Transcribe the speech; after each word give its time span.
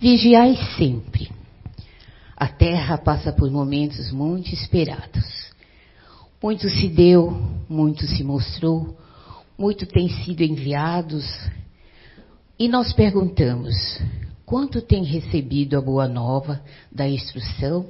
Vigiai 0.00 0.56
sempre. 0.76 1.28
A 2.36 2.46
terra 2.46 2.96
passa 2.96 3.32
por 3.32 3.50
momentos 3.50 4.12
muito 4.12 4.54
esperados. 4.54 5.24
Muito 6.40 6.70
se 6.70 6.86
deu, 6.86 7.32
muito 7.68 8.06
se 8.06 8.22
mostrou, 8.22 8.96
muito 9.58 9.86
tem 9.86 10.08
sido 10.08 10.42
enviados. 10.42 11.24
E 12.56 12.68
nós 12.68 12.92
perguntamos: 12.92 13.74
quanto 14.46 14.80
tem 14.80 15.02
recebido 15.02 15.76
a 15.76 15.80
boa 15.80 16.06
nova 16.06 16.62
da 16.92 17.08
instrução 17.08 17.86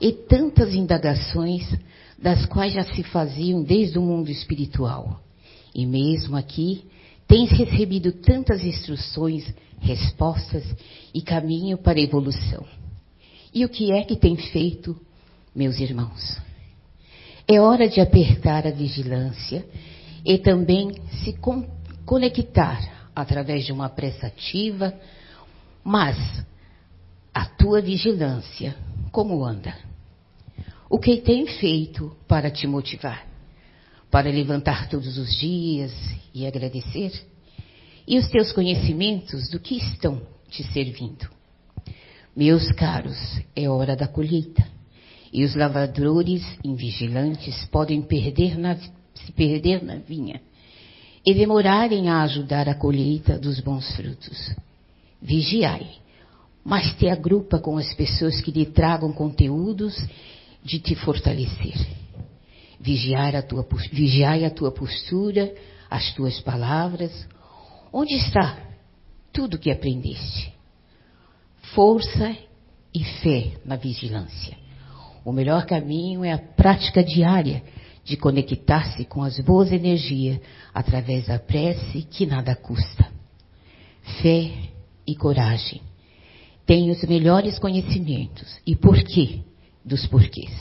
e 0.00 0.10
tantas 0.10 0.72
indagações 0.72 1.70
das 2.18 2.46
quais 2.46 2.72
já 2.72 2.84
se 2.84 3.02
faziam 3.02 3.62
desde 3.62 3.98
o 3.98 4.02
mundo 4.02 4.30
espiritual? 4.30 5.20
E 5.74 5.84
mesmo 5.84 6.34
aqui, 6.34 6.86
tens 7.32 7.50
recebido 7.50 8.12
tantas 8.12 8.62
instruções, 8.62 9.54
respostas 9.80 10.62
e 11.14 11.22
caminho 11.22 11.78
para 11.78 11.98
a 11.98 12.02
evolução. 12.02 12.62
E 13.54 13.64
o 13.64 13.70
que 13.70 13.90
é 13.90 14.04
que 14.04 14.16
tem 14.16 14.36
feito, 14.36 14.94
meus 15.54 15.80
irmãos? 15.80 16.38
É 17.48 17.58
hora 17.58 17.88
de 17.88 18.02
apertar 18.02 18.66
a 18.66 18.70
vigilância 18.70 19.66
e 20.22 20.36
também 20.36 20.92
se 21.24 21.32
con 21.32 21.66
conectar 22.04 23.08
através 23.16 23.64
de 23.64 23.72
uma 23.72 23.88
prestativa, 23.88 24.92
mas 25.82 26.18
a 27.32 27.46
tua 27.46 27.80
vigilância, 27.80 28.76
como 29.10 29.42
anda? 29.42 29.74
O 30.90 30.98
que 30.98 31.16
tem 31.16 31.46
feito 31.46 32.14
para 32.28 32.50
te 32.50 32.66
motivar? 32.66 33.26
Para 34.10 34.28
levantar 34.28 34.90
todos 34.90 35.16
os 35.16 35.34
dias 35.40 35.92
e 36.34 36.46
agradecer? 36.46 37.31
E 38.06 38.18
os 38.18 38.28
teus 38.28 38.52
conhecimentos 38.52 39.48
do 39.50 39.60
que 39.60 39.76
estão 39.76 40.20
te 40.50 40.62
servindo? 40.72 41.28
Meus 42.36 42.72
caros, 42.72 43.18
é 43.54 43.68
hora 43.68 43.94
da 43.94 44.08
colheita. 44.08 44.66
E 45.32 45.44
os 45.44 45.54
lavradores 45.54 46.42
invigilantes 46.62 47.64
podem 47.66 48.02
perder 48.02 48.58
na, 48.58 48.76
se 48.76 49.32
perder 49.34 49.82
na 49.82 49.96
vinha 49.96 50.40
e 51.24 51.32
demorarem 51.32 52.08
a 52.08 52.22
ajudar 52.22 52.68
a 52.68 52.74
colheita 52.74 53.38
dos 53.38 53.60
bons 53.60 53.94
frutos. 53.94 54.54
Vigiai, 55.20 55.86
mas 56.64 56.92
te 56.96 57.08
agrupa 57.08 57.58
com 57.58 57.78
as 57.78 57.94
pessoas 57.94 58.40
que 58.40 58.50
lhe 58.50 58.66
tragam 58.66 59.12
conteúdos 59.12 59.96
de 60.64 60.80
te 60.80 60.94
fortalecer. 60.96 61.76
Vigiar 62.80 63.36
a 63.36 63.42
tua, 63.42 63.66
vigiai 63.92 64.44
a 64.44 64.50
tua 64.50 64.72
postura, 64.72 65.54
as 65.88 66.12
tuas 66.14 66.40
palavras. 66.40 67.26
Onde 67.92 68.14
está 68.14 68.58
tudo 69.32 69.58
que 69.58 69.70
aprendeste? 69.70 70.52
força 71.74 72.36
e 72.94 73.04
fé 73.22 73.52
na 73.64 73.76
vigilância. 73.76 74.56
O 75.24 75.32
melhor 75.32 75.64
caminho 75.66 76.24
é 76.24 76.32
a 76.32 76.38
prática 76.38 77.02
diária 77.02 77.62
de 78.04 78.16
conectar-se 78.16 79.04
com 79.04 79.22
as 79.22 79.38
boas 79.40 79.70
energias 79.72 80.40
através 80.74 81.26
da 81.26 81.38
prece 81.38 82.02
que 82.02 82.26
nada 82.26 82.54
custa. 82.54 83.10
Fé 84.20 84.50
e 85.06 85.14
coragem. 85.14 85.80
Tem 86.66 86.90
os 86.90 87.02
melhores 87.04 87.58
conhecimentos. 87.58 88.60
E 88.66 88.74
porquê 88.74 89.40
dos 89.84 90.06
porquês. 90.06 90.52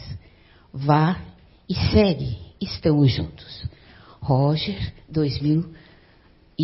Vá 0.71 1.19
e 1.67 1.73
segue. 1.91 2.37
Estamos 2.61 3.11
juntos. 3.11 3.65
Roger, 4.21 4.93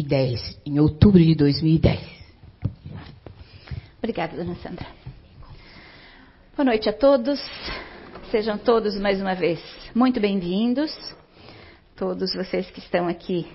2010, 0.04 0.62
em 0.66 0.80
outubro 0.80 1.20
de 1.20 1.34
2010. 1.36 2.00
Obrigada, 3.98 4.36
dona 4.36 4.56
Sandra. 4.56 4.86
Boa 6.56 6.66
noite 6.66 6.88
a 6.90 6.94
todos. 6.94 7.40
Sejam 8.30 8.58
todos 8.58 9.00
mais 9.00 9.22
uma 9.22 9.34
vez 9.34 9.60
muito 9.96 10.20
bem-vindos. 10.20 10.92
Todos 11.96 12.34
vocês 12.36 12.70
que 12.70 12.80
estão 12.80 13.08
aqui 13.08 13.48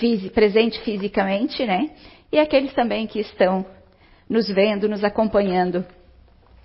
fisi 0.00 0.30
presente 0.30 0.80
fisicamente, 0.80 1.64
né? 1.64 1.90
E 2.32 2.38
aqueles 2.38 2.72
também 2.74 3.06
que 3.06 3.20
estão 3.20 3.64
nos 4.28 4.48
vendo, 4.48 4.88
nos 4.88 5.04
acompanhando 5.04 5.84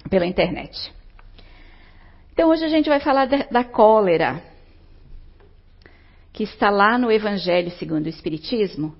pela 0.09 0.25
internet. 0.25 0.91
Então 2.33 2.49
hoje 2.49 2.65
a 2.65 2.69
gente 2.69 2.89
vai 2.89 2.99
falar 2.99 3.25
da, 3.25 3.45
da 3.51 3.63
cólera, 3.63 4.41
que 6.39 6.43
está 6.45 6.69
lá 6.69 6.97
no 6.97 7.11
Evangelho 7.11 7.69
segundo 7.71 8.05
o 8.05 8.09
Espiritismo, 8.09 8.95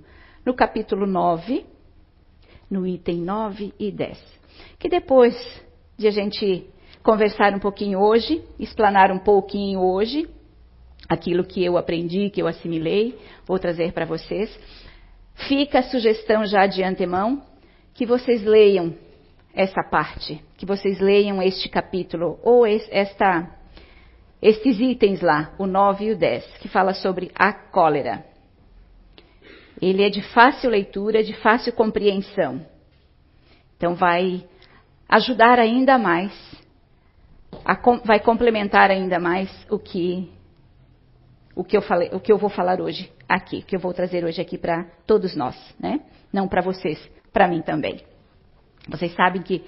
no 0.46 0.54
capítulo 0.54 1.08
9, 1.08 1.66
no 2.70 2.86
item 2.86 3.22
9 3.22 3.74
e 3.80 3.94
10. 3.94 4.22
Que 4.78 4.90
depois 4.90 5.34
de 5.98 6.06
a 6.06 6.12
gente 6.12 6.70
conversar 7.02 7.56
um 7.56 7.60
pouquinho 7.60 8.02
hoje, 8.02 8.44
explanar 8.60 9.10
um 9.10 9.20
pouquinho 9.20 9.80
hoje, 9.80 10.28
aquilo 11.08 11.46
que 11.46 11.64
eu 11.64 11.78
aprendi, 11.78 12.30
que 12.30 12.42
eu 12.42 12.48
assimilei, 12.48 13.18
vou 13.48 13.58
trazer 13.58 13.94
para 13.94 14.04
vocês. 14.04 14.54
Fica 15.48 15.80
a 15.80 15.84
sugestão 15.84 16.46
já 16.46 16.68
de 16.68 16.84
antemão 16.84 17.42
que 17.94 18.06
vocês 18.06 18.44
leiam 18.44 18.94
essa 19.54 19.82
parte, 19.82 20.44
que 20.58 20.66
vocês 20.66 21.00
leiam 21.00 21.42
este 21.42 21.70
capítulo 21.70 22.38
ou 22.44 22.66
esta, 22.66 23.50
estes 24.42 24.80
itens 24.80 25.22
lá, 25.22 25.54
o 25.58 25.66
9 25.66 26.06
e 26.06 26.12
o 26.12 26.18
10, 26.18 26.58
que 26.60 26.68
fala 26.68 26.94
sobre 26.94 27.32
a 27.36 27.52
cólera. 27.52 28.26
Ele 29.82 30.04
é 30.04 30.10
de 30.10 30.22
fácil 30.34 30.70
leitura, 30.70 31.24
de 31.24 31.34
fácil 31.34 31.74
compreensão. 31.74 32.66
Então 33.78 33.96
vai 33.96 34.46
ajudar 35.08 35.60
ainda 35.60 35.98
mais, 35.98 36.32
vai 38.06 38.20
complementar 38.20 38.92
ainda 38.92 39.20
mais 39.20 39.50
o 39.70 39.80
que 39.80 40.32
o 41.56 41.64
que 41.64 41.76
eu 41.76 41.82
falei, 41.82 42.10
o 42.14 42.22
que 42.22 42.32
eu 42.32 42.38
vou 42.38 42.50
falar 42.50 42.80
hoje 42.80 43.12
aqui, 43.28 43.62
que 43.62 43.76
eu 43.76 43.80
vou 43.82 43.94
trazer 43.94 44.24
hoje 44.24 44.40
aqui 44.40 44.58
para 44.58 44.86
todos 45.06 45.36
nós, 45.36 45.58
né? 45.78 46.00
Não 46.32 46.48
para 46.48 46.62
vocês, 46.62 46.98
para 47.34 47.50
mim 47.50 47.62
também. 47.62 48.02
Vocês 48.88 49.14
sabem 49.14 49.42
que 49.42 49.66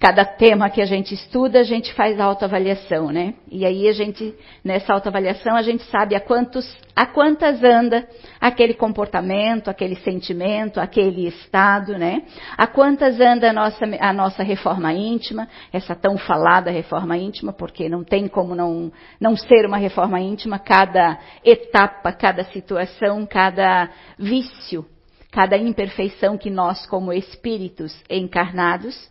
cada 0.00 0.24
tema 0.24 0.70
que 0.70 0.80
a 0.80 0.86
gente 0.86 1.12
estuda, 1.12 1.60
a 1.60 1.62
gente 1.62 1.92
faz 1.92 2.18
autoavaliação, 2.18 3.10
né? 3.10 3.34
E 3.50 3.66
aí 3.66 3.86
a 3.86 3.92
gente, 3.92 4.34
nessa 4.64 4.94
autoavaliação, 4.94 5.54
a 5.54 5.60
gente 5.60 5.82
sabe 5.90 6.14
a, 6.14 6.20
quantos, 6.20 6.74
a 6.96 7.04
quantas 7.04 7.62
anda 7.62 8.08
aquele 8.40 8.72
comportamento, 8.72 9.68
aquele 9.68 9.96
sentimento, 9.96 10.80
aquele 10.80 11.28
estado, 11.28 11.98
né? 11.98 12.22
A 12.56 12.66
quantas 12.66 13.20
anda 13.20 13.50
a 13.50 13.52
nossa, 13.52 13.84
a 14.00 14.10
nossa 14.10 14.42
reforma 14.42 14.90
íntima, 14.90 15.46
essa 15.70 15.94
tão 15.94 16.16
falada 16.16 16.70
reforma 16.70 17.18
íntima, 17.18 17.52
porque 17.52 17.86
não 17.86 18.02
tem 18.02 18.26
como 18.26 18.54
não, 18.54 18.90
não 19.20 19.36
ser 19.36 19.66
uma 19.66 19.76
reforma 19.76 20.18
íntima, 20.18 20.58
cada 20.58 21.18
etapa, 21.44 22.10
cada 22.10 22.44
situação, 22.44 23.26
cada 23.26 23.90
vício, 24.18 24.86
cada 25.30 25.58
imperfeição 25.58 26.38
que 26.38 26.48
nós, 26.48 26.86
como 26.86 27.12
espíritos 27.12 27.94
encarnados, 28.08 29.10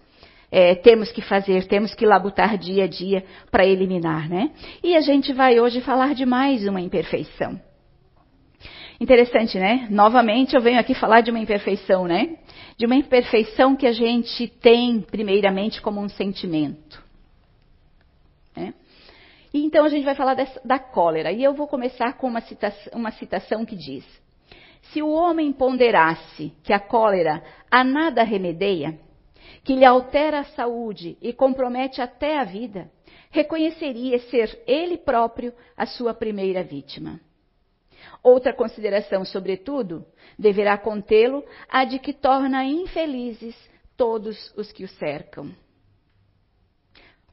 é, 0.51 0.75
temos 0.75 1.11
que 1.11 1.21
fazer, 1.21 1.67
temos 1.67 1.93
que 1.93 2.05
labutar 2.05 2.57
dia 2.57 2.85
a 2.85 2.87
dia 2.87 3.23
para 3.51 3.65
eliminar, 3.65 4.27
né? 4.27 4.51
E 4.83 4.95
a 4.95 5.01
gente 5.01 5.31
vai 5.31 5.59
hoje 5.59 5.81
falar 5.81 6.15
de 6.15 6.25
mais 6.25 6.67
uma 6.67 6.81
imperfeição. 6.81 7.59
Interessante, 8.99 9.57
né? 9.57 9.87
Novamente 9.89 10.55
eu 10.55 10.61
venho 10.61 10.79
aqui 10.79 10.93
falar 10.93 11.21
de 11.21 11.31
uma 11.31 11.39
imperfeição, 11.39 12.05
né? 12.05 12.37
De 12.77 12.85
uma 12.85 12.95
imperfeição 12.95 13.75
que 13.75 13.87
a 13.87 13.93
gente 13.93 14.47
tem, 14.47 14.99
primeiramente, 14.99 15.81
como 15.81 16.01
um 16.01 16.09
sentimento. 16.09 17.01
Né? 18.55 18.73
E 19.53 19.63
então 19.63 19.85
a 19.85 19.89
gente 19.89 20.03
vai 20.03 20.15
falar 20.15 20.33
dessa, 20.33 20.59
da 20.65 20.77
cólera. 20.77 21.31
E 21.31 21.41
eu 21.43 21.53
vou 21.53 21.67
começar 21.67 22.13
com 22.13 22.27
uma 22.27 22.41
citação, 22.41 22.91
uma 22.93 23.11
citação 23.11 23.65
que 23.65 23.75
diz: 23.75 24.03
Se 24.91 25.01
o 25.01 25.09
homem 25.09 25.53
ponderasse 25.53 26.51
que 26.61 26.73
a 26.73 26.79
cólera 26.79 27.41
a 27.71 27.85
nada 27.85 28.23
remedeia, 28.23 28.99
que 29.63 29.75
lhe 29.75 29.85
altera 29.85 30.39
a 30.39 30.45
saúde 30.45 31.17
e 31.21 31.33
compromete 31.33 32.01
até 32.01 32.37
a 32.37 32.43
vida, 32.43 32.91
reconheceria 33.29 34.19
ser 34.29 34.61
ele 34.65 34.97
próprio 34.97 35.53
a 35.75 35.85
sua 35.85 36.13
primeira 36.13 36.63
vítima. 36.63 37.19
Outra 38.23 38.53
consideração, 38.53 39.23
sobretudo, 39.23 40.05
deverá 40.37 40.77
contê-lo 40.77 41.43
a 41.69 41.85
de 41.85 41.99
que 41.99 42.13
torna 42.13 42.65
infelizes 42.65 43.55
todos 43.95 44.53
os 44.55 44.71
que 44.71 44.83
o 44.83 44.87
cercam. 44.87 45.51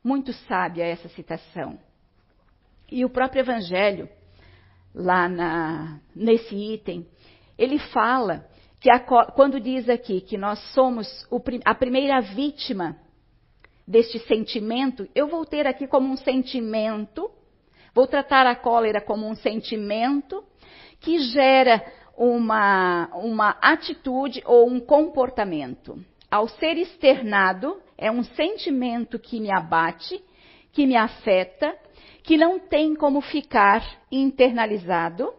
Muito 0.02 0.32
sábia 0.32 0.84
essa 0.84 1.08
citação. 1.08 1.78
E 2.90 3.04
o 3.04 3.10
próprio 3.10 3.40
Evangelho, 3.40 4.08
lá 4.94 5.28
na, 5.28 6.00
nesse 6.14 6.54
item, 6.54 7.06
ele 7.58 7.78
fala 7.78 8.48
que 8.86 8.90
a, 8.90 9.00
quando 9.00 9.58
diz 9.58 9.88
aqui 9.88 10.20
que 10.20 10.38
nós 10.38 10.60
somos 10.72 11.26
o, 11.28 11.42
a 11.64 11.74
primeira 11.74 12.20
vítima 12.20 12.96
deste 13.84 14.20
sentimento, 14.20 15.08
eu 15.12 15.26
vou 15.26 15.44
ter 15.44 15.66
aqui 15.66 15.88
como 15.88 16.08
um 16.08 16.16
sentimento, 16.16 17.28
vou 17.92 18.06
tratar 18.06 18.46
a 18.46 18.54
cólera 18.54 19.00
como 19.00 19.28
um 19.28 19.34
sentimento 19.34 20.44
que 21.00 21.18
gera 21.18 21.84
uma, 22.16 23.10
uma 23.14 23.56
atitude 23.60 24.40
ou 24.46 24.70
um 24.70 24.78
comportamento. 24.78 25.98
ao 26.30 26.46
ser 26.46 26.78
externado, 26.78 27.82
é 27.98 28.08
um 28.08 28.22
sentimento 28.22 29.18
que 29.18 29.40
me 29.40 29.50
abate, 29.50 30.22
que 30.70 30.86
me 30.86 30.94
afeta, 30.94 31.76
que 32.22 32.36
não 32.36 32.60
tem 32.60 32.94
como 32.94 33.20
ficar 33.20 33.82
internalizado. 34.12 35.34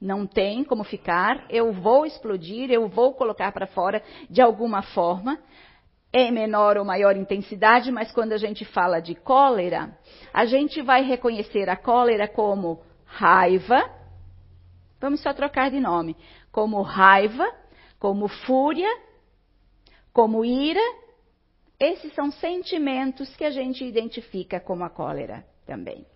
Não 0.00 0.26
tem 0.26 0.64
como 0.64 0.84
ficar, 0.84 1.46
eu 1.48 1.72
vou 1.72 2.04
explodir, 2.04 2.70
eu 2.70 2.88
vou 2.88 3.14
colocar 3.14 3.52
para 3.52 3.66
fora 3.66 4.02
de 4.28 4.42
alguma 4.42 4.82
forma, 4.82 5.38
em 6.12 6.30
menor 6.30 6.76
ou 6.76 6.84
maior 6.84 7.16
intensidade, 7.16 7.90
mas 7.90 8.12
quando 8.12 8.32
a 8.32 8.36
gente 8.36 8.64
fala 8.64 9.00
de 9.00 9.14
cólera, 9.14 9.98
a 10.32 10.44
gente 10.44 10.80
vai 10.80 11.02
reconhecer 11.02 11.68
a 11.68 11.76
cólera 11.76 12.28
como 12.28 12.82
raiva, 13.04 13.90
vamos 15.00 15.20
só 15.20 15.32
trocar 15.32 15.70
de 15.70 15.80
nome, 15.80 16.16
como 16.52 16.82
raiva, 16.82 17.44
como 17.98 18.28
fúria, 18.28 18.88
como 20.12 20.44
ira. 20.44 20.80
Esses 21.80 22.14
são 22.14 22.30
sentimentos 22.30 23.34
que 23.34 23.44
a 23.44 23.50
gente 23.50 23.84
identifica 23.84 24.60
como 24.60 24.84
a 24.84 24.90
cólera 24.90 25.44
também. 25.66 26.06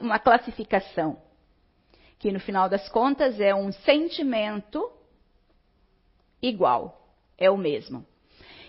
Uma 0.00 0.18
classificação, 0.18 1.16
que 2.18 2.32
no 2.32 2.40
final 2.40 2.68
das 2.68 2.88
contas 2.88 3.38
é 3.40 3.54
um 3.54 3.72
sentimento 3.72 4.90
igual, 6.42 7.08
é 7.36 7.50
o 7.50 7.56
mesmo. 7.56 8.04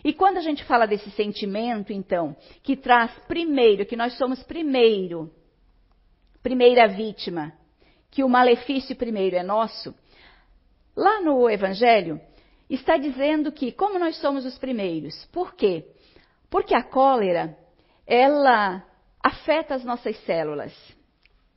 E 0.03 0.13
quando 0.13 0.37
a 0.37 0.41
gente 0.41 0.63
fala 0.63 0.85
desse 0.85 1.11
sentimento, 1.11 1.91
então, 1.91 2.35
que 2.63 2.77
traz 2.77 3.11
primeiro, 3.27 3.85
que 3.85 3.95
nós 3.95 4.17
somos 4.17 4.41
primeiro, 4.43 5.31
primeira 6.41 6.87
vítima, 6.87 7.53
que 8.09 8.23
o 8.23 8.29
malefício 8.29 8.95
primeiro 8.95 9.35
é 9.35 9.43
nosso, 9.43 9.93
lá 10.95 11.21
no 11.21 11.49
Evangelho 11.49 12.19
está 12.69 12.97
dizendo 12.97 13.51
que, 13.51 13.71
como 13.71 13.99
nós 13.99 14.15
somos 14.17 14.45
os 14.45 14.57
primeiros, 14.57 15.25
por 15.33 15.55
quê? 15.55 15.85
Porque 16.49 16.73
a 16.73 16.83
cólera, 16.83 17.57
ela 18.07 18.83
afeta 19.21 19.75
as 19.75 19.83
nossas 19.83 20.17
células. 20.23 20.73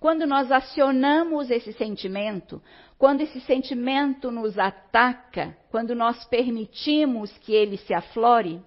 Quando 0.02 0.26
nós 0.26 0.50
acionamos 0.50 1.48
esse 1.48 1.72
sentimento, 1.74 2.60
quando 2.98 3.20
esse 3.20 3.40
sentimento 3.42 4.32
nos 4.32 4.58
ataca, 4.58 5.56
quando 5.70 5.94
nós 5.94 6.24
permitimos 6.24 7.30
que 7.38 7.54
ele 7.54 7.76
se 7.76 7.94
aflore, 7.94 8.60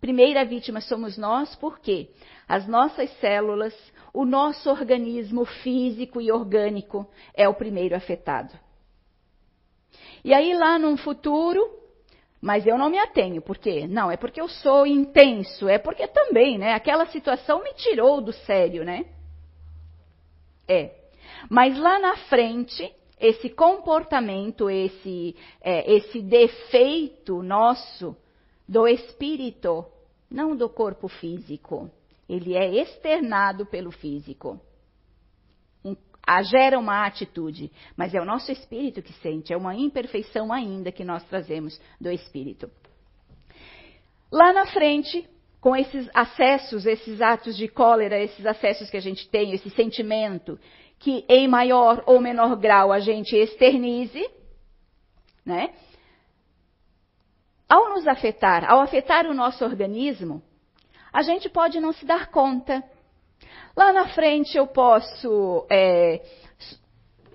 primeira 0.00 0.44
vítima 0.44 0.80
somos 0.80 1.18
nós, 1.18 1.56
porque 1.56 2.08
as 2.46 2.68
nossas 2.68 3.10
células, 3.18 3.74
o 4.12 4.24
nosso 4.24 4.70
organismo 4.70 5.44
físico 5.44 6.20
e 6.20 6.30
orgânico 6.30 7.04
é 7.34 7.48
o 7.48 7.54
primeiro 7.54 7.96
afetado. 7.96 8.56
E 10.24 10.32
aí 10.32 10.54
lá 10.54 10.78
num 10.78 10.96
futuro, 10.96 11.68
mas 12.40 12.64
eu 12.64 12.78
não 12.78 12.90
me 12.90 12.98
atenho, 13.00 13.42
por 13.42 13.58
quê? 13.58 13.88
Não, 13.88 14.08
é 14.08 14.16
porque 14.16 14.40
eu 14.40 14.48
sou 14.48 14.86
intenso, 14.86 15.68
é 15.68 15.78
porque 15.78 16.06
também, 16.06 16.58
né? 16.58 16.74
Aquela 16.74 17.06
situação 17.06 17.60
me 17.60 17.74
tirou 17.74 18.20
do 18.20 18.32
sério, 18.32 18.84
né? 18.84 19.04
É. 20.68 20.94
Mas 21.48 21.78
lá 21.78 21.98
na 21.98 22.16
frente, 22.28 22.92
esse 23.20 23.48
comportamento, 23.50 24.68
esse, 24.68 25.36
é, 25.60 25.92
esse 25.94 26.20
defeito 26.20 27.42
nosso 27.42 28.16
do 28.68 28.88
espírito, 28.88 29.84
não 30.30 30.56
do 30.56 30.68
corpo 30.68 31.08
físico. 31.08 31.90
Ele 32.28 32.54
é 32.54 32.80
externado 32.80 33.66
pelo 33.66 33.90
físico. 33.90 34.60
A, 36.26 36.42
gera 36.42 36.78
uma 36.78 37.06
atitude, 37.06 37.70
mas 37.94 38.14
é 38.14 38.20
o 38.20 38.24
nosso 38.24 38.50
espírito 38.50 39.02
que 39.02 39.12
sente, 39.14 39.52
é 39.52 39.56
uma 39.56 39.74
imperfeição 39.74 40.50
ainda 40.50 40.90
que 40.90 41.04
nós 41.04 41.22
trazemos 41.24 41.78
do 42.00 42.10
espírito. 42.10 42.70
Lá 44.32 44.50
na 44.52 44.66
frente, 44.66 45.28
com 45.64 45.74
esses 45.74 46.10
acessos, 46.12 46.84
esses 46.84 47.22
atos 47.22 47.56
de 47.56 47.68
cólera, 47.68 48.22
esses 48.22 48.44
acessos 48.44 48.90
que 48.90 48.98
a 48.98 49.00
gente 49.00 49.26
tem, 49.30 49.54
esse 49.54 49.70
sentimento, 49.70 50.60
que 50.98 51.24
em 51.26 51.48
maior 51.48 52.02
ou 52.04 52.20
menor 52.20 52.54
grau 52.56 52.92
a 52.92 53.00
gente 53.00 53.34
externize, 53.34 54.28
né? 55.42 55.70
Ao 57.66 57.94
nos 57.94 58.06
afetar, 58.06 58.70
ao 58.70 58.82
afetar 58.82 59.26
o 59.26 59.32
nosso 59.32 59.64
organismo, 59.64 60.42
a 61.10 61.22
gente 61.22 61.48
pode 61.48 61.80
não 61.80 61.94
se 61.94 62.04
dar 62.04 62.30
conta. 62.30 62.84
Lá 63.74 63.90
na 63.90 64.08
frente 64.08 64.58
eu 64.58 64.66
posso 64.66 65.66
é, 65.70 66.20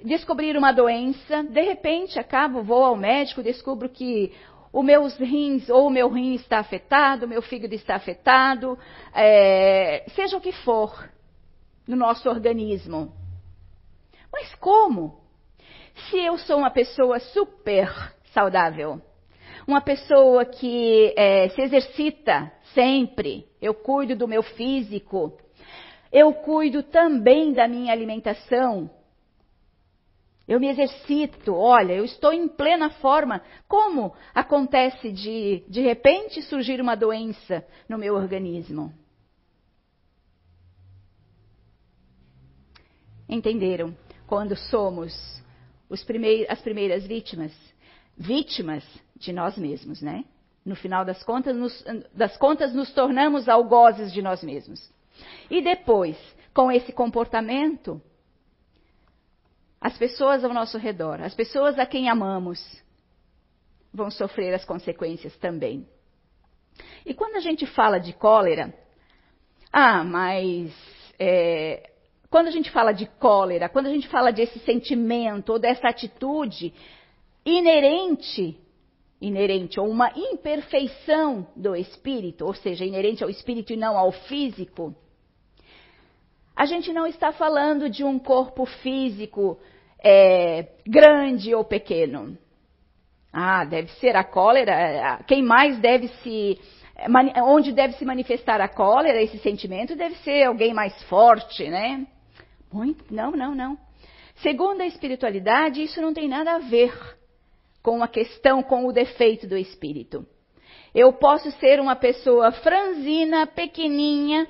descobrir 0.03 0.55
uma 0.55 0.71
doença, 0.71 1.41
de 1.43 1.61
repente 1.61 2.19
acabo, 2.19 2.61
vou 2.61 2.83
ao 2.83 2.95
médico, 2.95 3.41
descubro 3.41 3.89
que 3.89 4.31
os 4.71 4.85
meus 4.85 5.17
rins, 5.17 5.69
ou 5.69 5.87
o 5.87 5.89
meu 5.89 6.09
rim 6.09 6.35
está 6.35 6.59
afetado, 6.59 7.25
o 7.25 7.29
meu 7.29 7.41
fígado 7.41 7.73
está 7.73 7.95
afetado, 7.95 8.77
é, 9.13 10.05
seja 10.15 10.37
o 10.37 10.41
que 10.41 10.51
for 10.51 11.09
no 11.87 11.95
nosso 11.95 12.29
organismo. 12.29 13.11
Mas 14.31 14.53
como? 14.55 15.19
Se 16.09 16.17
eu 16.19 16.37
sou 16.37 16.59
uma 16.59 16.69
pessoa 16.69 17.19
super 17.19 17.91
saudável, 18.33 19.01
uma 19.67 19.81
pessoa 19.81 20.45
que 20.45 21.13
é, 21.17 21.49
se 21.49 21.61
exercita 21.61 22.51
sempre, 22.73 23.47
eu 23.61 23.73
cuido 23.73 24.15
do 24.15 24.27
meu 24.27 24.43
físico, 24.43 25.37
eu 26.11 26.33
cuido 26.33 26.83
também 26.83 27.53
da 27.53 27.67
minha 27.67 27.91
alimentação, 27.91 28.89
eu 30.49 30.59
me 30.59 30.67
exercito, 30.67 31.53
olha, 31.53 31.93
eu 31.93 32.03
estou 32.03 32.33
em 32.33 32.47
plena 32.47 32.89
forma. 32.89 33.41
Como 33.67 34.13
acontece 34.35 35.11
de, 35.11 35.63
de 35.69 35.79
repente, 35.79 36.41
surgir 36.41 36.81
uma 36.81 36.95
doença 36.95 37.65
no 37.87 37.97
meu 37.97 38.15
organismo? 38.15 38.91
Entenderam? 43.29 43.95
quando 44.29 44.55
somos 44.55 45.41
as 45.89 46.61
primeiras 46.61 47.07
vítimas, 47.07 47.51
vítimas 48.15 48.85
de 49.15 49.33
nós 49.33 49.57
mesmos, 49.57 50.03
né? 50.03 50.23
No 50.63 50.75
final 50.75 51.03
das 51.03 51.23
contas, 51.23 51.55
nos, 51.55 51.83
das 52.13 52.37
contas, 52.37 52.71
nos 52.71 52.93
tornamos 52.93 53.49
algozes 53.49 54.13
de 54.13 54.21
nós 54.21 54.43
mesmos. 54.43 54.87
E 55.49 55.63
depois, 55.63 56.15
com 56.53 56.71
esse 56.71 56.91
comportamento, 56.91 57.99
as 59.81 59.97
pessoas 59.97 60.43
ao 60.43 60.53
nosso 60.53 60.77
redor, 60.77 61.21
as 61.21 61.33
pessoas 61.33 61.79
a 61.79 61.85
quem 61.85 62.09
amamos, 62.09 62.59
vão 63.93 64.11
sofrer 64.11 64.53
as 64.53 64.65
consequências 64.65 65.35
também. 65.37 65.87
E 67.05 67.13
quando 67.13 67.35
a 67.35 67.39
gente 67.39 67.65
fala 67.65 67.97
de 67.97 68.13
cólera, 68.13 68.73
ah, 69.71 70.03
mas 70.03 70.73
é, 71.17 71.91
quando 72.29 72.47
a 72.47 72.51
gente 72.51 72.69
fala 72.71 72.91
de 72.91 73.05
cólera, 73.05 73.69
quando 73.69 73.87
a 73.87 73.91
gente 73.91 74.07
fala 74.07 74.31
desse 74.31 74.59
sentimento 74.59 75.53
ou 75.53 75.59
dessa 75.59 75.87
atitude 75.87 76.73
inerente, 77.45 78.59
inerente 79.21 79.79
ou 79.79 79.89
uma 79.89 80.11
imperfeição 80.15 81.47
do 81.55 81.75
espírito, 81.75 82.45
ou 82.45 82.53
seja, 82.53 82.85
inerente 82.85 83.23
ao 83.23 83.29
espírito 83.29 83.73
e 83.73 83.77
não 83.77 83.97
ao 83.97 84.11
físico, 84.11 84.93
a 86.59 86.65
gente 86.65 86.91
não 86.91 87.07
está 87.07 87.31
falando 87.31 87.89
de 87.89 88.03
um 88.03 88.19
corpo 88.19 88.65
físico 88.65 89.57
é, 90.03 90.67
grande 90.85 91.55
ou 91.55 91.63
pequeno. 91.63 92.37
Ah, 93.31 93.63
deve 93.63 93.89
ser 93.93 94.13
a 94.17 94.25
cólera. 94.25 94.73
É, 94.73 95.23
quem 95.23 95.41
mais 95.41 95.79
deve 95.79 96.09
se. 96.21 96.59
Onde 97.45 97.71
deve 97.71 97.93
se 97.93 98.03
manifestar 98.03 98.59
a 98.59 98.67
cólera, 98.67 99.21
esse 99.21 99.37
sentimento, 99.37 99.95
deve 99.95 100.15
ser 100.15 100.43
alguém 100.43 100.73
mais 100.73 101.01
forte, 101.03 101.69
né? 101.69 102.05
Muito, 102.73 103.05
não, 103.09 103.31
não, 103.31 103.55
não. 103.55 103.77
Segundo 104.41 104.81
a 104.81 104.85
espiritualidade, 104.85 105.81
isso 105.81 106.01
não 106.01 106.13
tem 106.13 106.27
nada 106.27 106.55
a 106.55 106.59
ver 106.59 106.93
com 107.81 108.03
a 108.03 108.07
questão, 108.09 108.61
com 108.61 108.85
o 108.85 108.91
defeito 108.91 109.47
do 109.47 109.55
espírito. 109.55 110.27
Eu 110.93 111.13
posso 111.13 111.51
ser 111.51 111.79
uma 111.79 111.95
pessoa 111.95 112.51
franzina, 112.51 113.47
pequeninha, 113.47 114.45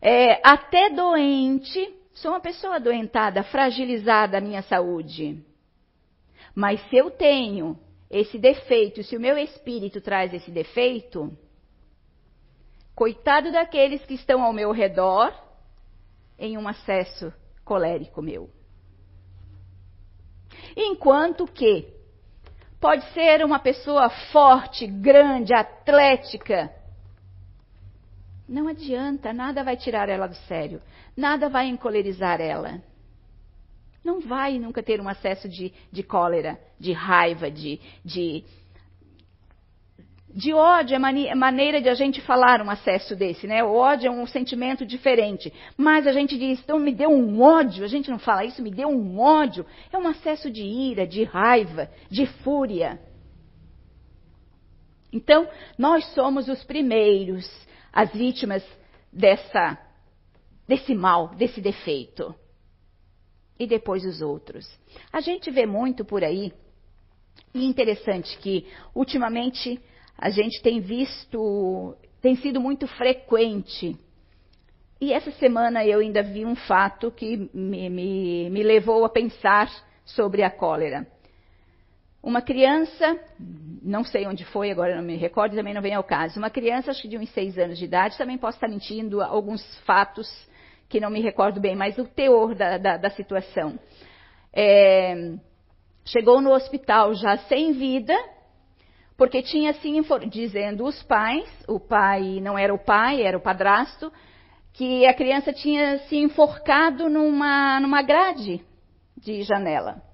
é, 0.00 0.40
até 0.42 0.90
doente, 0.90 1.94
sou 2.12 2.32
uma 2.32 2.40
pessoa 2.40 2.76
adoentada, 2.76 3.42
fragilizada 3.42 4.38
a 4.38 4.40
minha 4.40 4.62
saúde. 4.62 5.44
Mas 6.54 6.80
se 6.88 6.96
eu 6.96 7.10
tenho 7.10 7.78
esse 8.10 8.38
defeito, 8.38 9.02
se 9.02 9.16
o 9.16 9.20
meu 9.20 9.38
espírito 9.38 10.00
traz 10.00 10.32
esse 10.34 10.50
defeito, 10.50 11.36
coitado 12.94 13.52
daqueles 13.52 14.04
que 14.04 14.14
estão 14.14 14.42
ao 14.42 14.52
meu 14.52 14.72
redor 14.72 15.32
em 16.38 16.58
um 16.58 16.66
acesso 16.66 17.32
colérico 17.64 18.20
meu. 18.20 18.50
Enquanto 20.76 21.46
que 21.46 21.86
pode 22.80 23.04
ser 23.12 23.44
uma 23.44 23.58
pessoa 23.58 24.08
forte, 24.32 24.86
grande, 24.86 25.52
atlética. 25.52 26.72
Não 28.50 28.66
adianta, 28.66 29.32
nada 29.32 29.62
vai 29.62 29.76
tirar 29.76 30.08
ela 30.08 30.26
do 30.26 30.34
sério, 30.34 30.82
nada 31.16 31.48
vai 31.48 31.68
encolerizar 31.68 32.40
ela. 32.40 32.82
Não 34.02 34.20
vai 34.20 34.58
nunca 34.58 34.82
ter 34.82 35.00
um 35.00 35.08
acesso 35.08 35.48
de, 35.48 35.72
de 35.92 36.02
cólera, 36.02 36.58
de 36.76 36.92
raiva, 36.92 37.48
de, 37.48 37.80
de 38.04 38.44
de 40.32 40.52
ódio 40.52 40.94
é 40.94 41.34
maneira 41.34 41.80
de 41.80 41.88
a 41.88 41.94
gente 41.94 42.20
falar 42.20 42.62
um 42.62 42.70
acesso 42.70 43.16
desse, 43.16 43.48
né? 43.48 43.64
O 43.64 43.74
ódio 43.74 44.06
é 44.06 44.10
um 44.10 44.26
sentimento 44.26 44.86
diferente. 44.86 45.52
Mas 45.76 46.06
a 46.06 46.12
gente 46.12 46.38
diz, 46.38 46.60
então 46.60 46.78
me 46.78 46.92
deu 46.92 47.10
um 47.10 47.42
ódio. 47.42 47.84
A 47.84 47.88
gente 47.88 48.08
não 48.08 48.18
fala 48.18 48.44
isso, 48.44 48.62
me 48.62 48.70
deu 48.70 48.88
um 48.88 49.18
ódio. 49.18 49.66
É 49.92 49.98
um 49.98 50.06
acesso 50.06 50.48
de 50.48 50.62
ira, 50.62 51.04
de 51.04 51.24
raiva, 51.24 51.90
de 52.08 52.26
fúria. 52.26 53.00
Então, 55.12 55.48
nós 55.76 56.04
somos 56.14 56.46
os 56.48 56.62
primeiros, 56.62 57.44
as 57.92 58.12
vítimas 58.12 58.64
dessa, 59.12 59.78
desse 60.66 60.94
mal, 60.94 61.28
desse 61.34 61.60
defeito. 61.60 62.34
E 63.58 63.66
depois 63.66 64.04
os 64.04 64.22
outros. 64.22 64.66
A 65.12 65.20
gente 65.20 65.50
vê 65.50 65.66
muito 65.66 66.04
por 66.04 66.24
aí, 66.24 66.52
e 67.54 67.66
interessante 67.66 68.38
que, 68.38 68.66
ultimamente, 68.94 69.80
a 70.16 70.30
gente 70.30 70.62
tem 70.62 70.80
visto, 70.80 71.96
tem 72.20 72.36
sido 72.36 72.60
muito 72.60 72.86
frequente. 72.86 73.96
E 75.00 75.12
essa 75.12 75.30
semana 75.32 75.84
eu 75.84 76.00
ainda 76.00 76.22
vi 76.22 76.44
um 76.44 76.54
fato 76.54 77.10
que 77.10 77.50
me, 77.52 77.88
me, 77.88 78.50
me 78.50 78.62
levou 78.62 79.04
a 79.04 79.08
pensar 79.08 79.68
sobre 80.04 80.42
a 80.42 80.50
cólera. 80.50 81.06
Uma 82.22 82.42
criança, 82.42 83.18
não 83.82 84.04
sei 84.04 84.26
onde 84.26 84.44
foi, 84.44 84.70
agora 84.70 84.94
não 84.94 85.02
me 85.02 85.16
recordo, 85.16 85.56
também 85.56 85.72
não 85.72 85.80
vem 85.80 85.94
ao 85.94 86.04
caso. 86.04 86.38
Uma 86.38 86.50
criança, 86.50 86.90
acho 86.90 87.00
que 87.00 87.08
de 87.08 87.16
uns 87.16 87.30
seis 87.30 87.56
anos 87.56 87.78
de 87.78 87.86
idade, 87.86 88.18
também 88.18 88.36
posso 88.36 88.56
estar 88.56 88.68
mentindo 88.68 89.22
alguns 89.22 89.62
fatos 89.80 90.28
que 90.88 91.00
não 91.00 91.08
me 91.08 91.20
recordo 91.22 91.60
bem, 91.60 91.74
mas 91.74 91.96
o 91.96 92.04
teor 92.04 92.54
da, 92.54 92.76
da, 92.76 92.96
da 92.98 93.10
situação. 93.10 93.78
É, 94.52 95.34
chegou 96.04 96.42
no 96.42 96.50
hospital 96.52 97.14
já 97.14 97.38
sem 97.38 97.72
vida, 97.72 98.14
porque 99.16 99.40
tinha 99.42 99.70
assim 99.70 100.02
dizendo 100.28 100.84
os 100.84 101.02
pais, 101.04 101.48
o 101.66 101.80
pai 101.80 102.40
não 102.42 102.58
era 102.58 102.74
o 102.74 102.78
pai, 102.78 103.22
era 103.22 103.38
o 103.38 103.40
padrasto, 103.40 104.12
que 104.74 105.06
a 105.06 105.14
criança 105.14 105.52
tinha 105.52 105.98
se 106.00 106.16
enforcado 106.16 107.08
numa, 107.08 107.80
numa 107.80 108.02
grade 108.02 108.60
de 109.16 109.42
janela. 109.42 110.09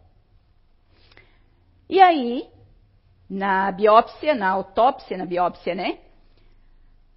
E 1.88 2.00
aí, 2.00 2.48
na 3.28 3.70
biópsia, 3.70 4.34
na 4.34 4.50
autópsia, 4.50 5.16
na 5.16 5.26
biópsia, 5.26 5.74
né? 5.74 5.98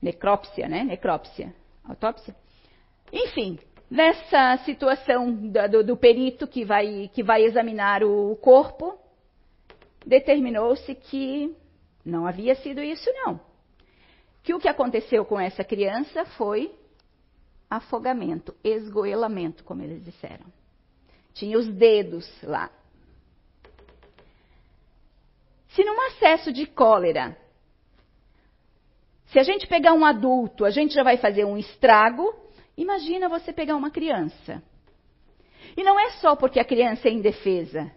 Necrópsia, 0.01 0.67
né? 0.67 0.83
Necrópsia. 0.83 1.53
Autópsia. 1.83 2.35
Enfim, 3.11 3.59
nessa 3.89 4.57
situação 4.65 5.31
do, 5.31 5.83
do 5.83 5.97
perito 5.97 6.47
que 6.47 6.63
vai, 6.63 7.09
que 7.13 7.23
vai 7.23 7.43
examinar 7.43 8.03
o 8.03 8.35
corpo, 8.35 8.97
determinou-se 10.05 10.93
que 10.93 11.55
não 12.05 12.27
havia 12.27 12.55
sido 12.55 12.81
isso, 12.81 13.09
não. 13.13 13.39
Que 14.43 14.53
o 14.53 14.59
que 14.59 14.67
aconteceu 14.67 15.25
com 15.25 15.39
essa 15.39 15.63
criança 15.63 16.25
foi 16.25 16.73
afogamento, 17.69 18.55
esgoelamento, 18.63 19.63
como 19.63 19.83
eles 19.83 20.03
disseram. 20.03 20.45
Tinha 21.33 21.57
os 21.57 21.67
dedos 21.67 22.27
lá. 22.43 22.71
Se 25.79 25.86
num 25.86 26.01
acesso 26.07 26.51
de 26.51 26.65
cólera, 26.65 27.38
se 29.27 29.39
a 29.39 29.43
gente 29.43 29.65
pegar 29.65 29.93
um 29.93 30.03
adulto, 30.03 30.65
a 30.65 30.69
gente 30.69 30.93
já 30.93 31.03
vai 31.03 31.15
fazer 31.15 31.45
um 31.45 31.57
estrago, 31.57 32.36
imagina 32.75 33.29
você 33.29 33.53
pegar 33.53 33.77
uma 33.77 33.89
criança. 33.89 34.62
E 35.77 35.81
não 35.81 35.98
é 35.98 36.09
só 36.19 36.36
porque 36.36 36.59
a 36.59 36.65
criança 36.65 37.07
é 37.07 37.13
indefesa. 37.13 37.89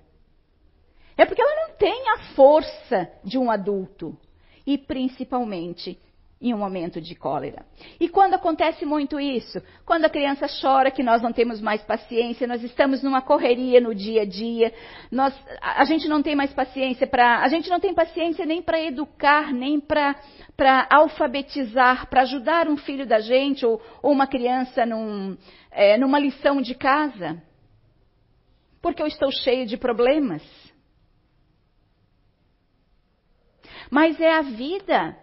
É 1.17 1.27
porque 1.27 1.43
ela 1.43 1.67
não 1.67 1.75
tem 1.75 2.09
a 2.11 2.19
força 2.37 3.11
de 3.25 3.37
um 3.37 3.51
adulto. 3.51 4.17
E 4.65 4.79
principalmente 4.79 6.01
em 6.43 6.53
um 6.53 6.59
momento 6.59 7.01
de 7.01 7.15
cólera. 7.15 7.65
E 8.01 8.09
quando 8.09 8.35
acontece 8.35 8.85
muito 8.85 9.21
isso? 9.21 9.63
Quando 9.87 10.05
a 10.07 10.11
criança 10.11 10.47
chora 10.61 10.91
que 10.91 11.03
nós 11.03 11.23
não 11.23 11.33
temos 11.33 11.61
mais 11.61 11.81
paciência, 11.83 12.49
nós 12.49 12.65
estamos 12.65 13.01
numa 13.01 13.23
correria 13.23 13.81
no 13.81 13.95
dia 13.95 14.23
a 14.23 14.25
dia, 14.25 14.75
nós, 15.11 15.33
a, 15.61 15.85
gente 15.85 16.09
não 16.09 16.21
tem 16.21 16.35
mais 16.35 16.53
paciência 16.53 17.07
para, 17.07 17.43
a 17.43 17.49
gente 17.49 17.71
não 17.71 17.79
tem 17.79 17.95
paciência 17.95 18.45
nem 18.45 18.61
para 18.61 18.83
educar, 18.83 19.53
nem 19.53 19.79
para 19.79 20.17
alfabetizar, 20.91 22.09
para 22.09 22.23
ajudar 22.23 22.69
um 22.69 22.77
filho 22.77 23.07
da 23.07 23.21
gente 23.21 23.65
ou, 23.65 23.81
ou 24.03 24.11
uma 24.11 24.27
criança 24.27 24.85
num, 24.85 25.39
é, 25.71 25.97
numa 25.97 26.19
lição 26.19 26.61
de 26.61 26.75
casa. 26.75 27.41
Porque 28.81 29.01
eu 29.01 29.07
estou 29.07 29.31
cheio 29.31 29.65
de 29.65 29.77
problemas. 29.77 30.43
Mas 33.89 34.21
é 34.21 34.33
a 34.33 34.43
vida. 34.43 35.22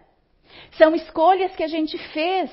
São 0.72 0.96
escolhas 0.96 1.56
que 1.56 1.64
a 1.64 1.68
gente 1.68 1.98
fez. 2.12 2.52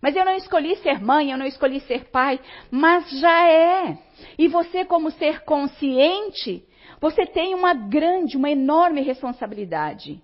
Mas 0.00 0.14
eu 0.14 0.24
não 0.24 0.34
escolhi 0.34 0.76
ser 0.76 1.00
mãe, 1.00 1.30
eu 1.30 1.38
não 1.38 1.46
escolhi 1.46 1.80
ser 1.80 2.10
pai, 2.10 2.40
mas 2.70 3.10
já 3.18 3.48
é. 3.48 3.98
E 4.38 4.46
você, 4.46 4.84
como 4.84 5.10
ser 5.10 5.40
consciente, 5.44 6.64
você 7.00 7.26
tem 7.26 7.54
uma 7.54 7.74
grande, 7.74 8.36
uma 8.36 8.50
enorme 8.50 9.00
responsabilidade. 9.00 10.22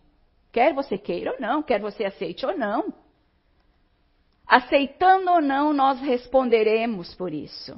Quer 0.52 0.72
você 0.72 0.96
queira 0.96 1.32
ou 1.32 1.40
não, 1.40 1.62
quer 1.62 1.80
você 1.80 2.04
aceite 2.04 2.46
ou 2.46 2.56
não. 2.56 2.94
Aceitando 4.46 5.30
ou 5.30 5.40
não, 5.40 5.72
nós 5.72 6.00
responderemos 6.00 7.14
por 7.14 7.32
isso. 7.32 7.76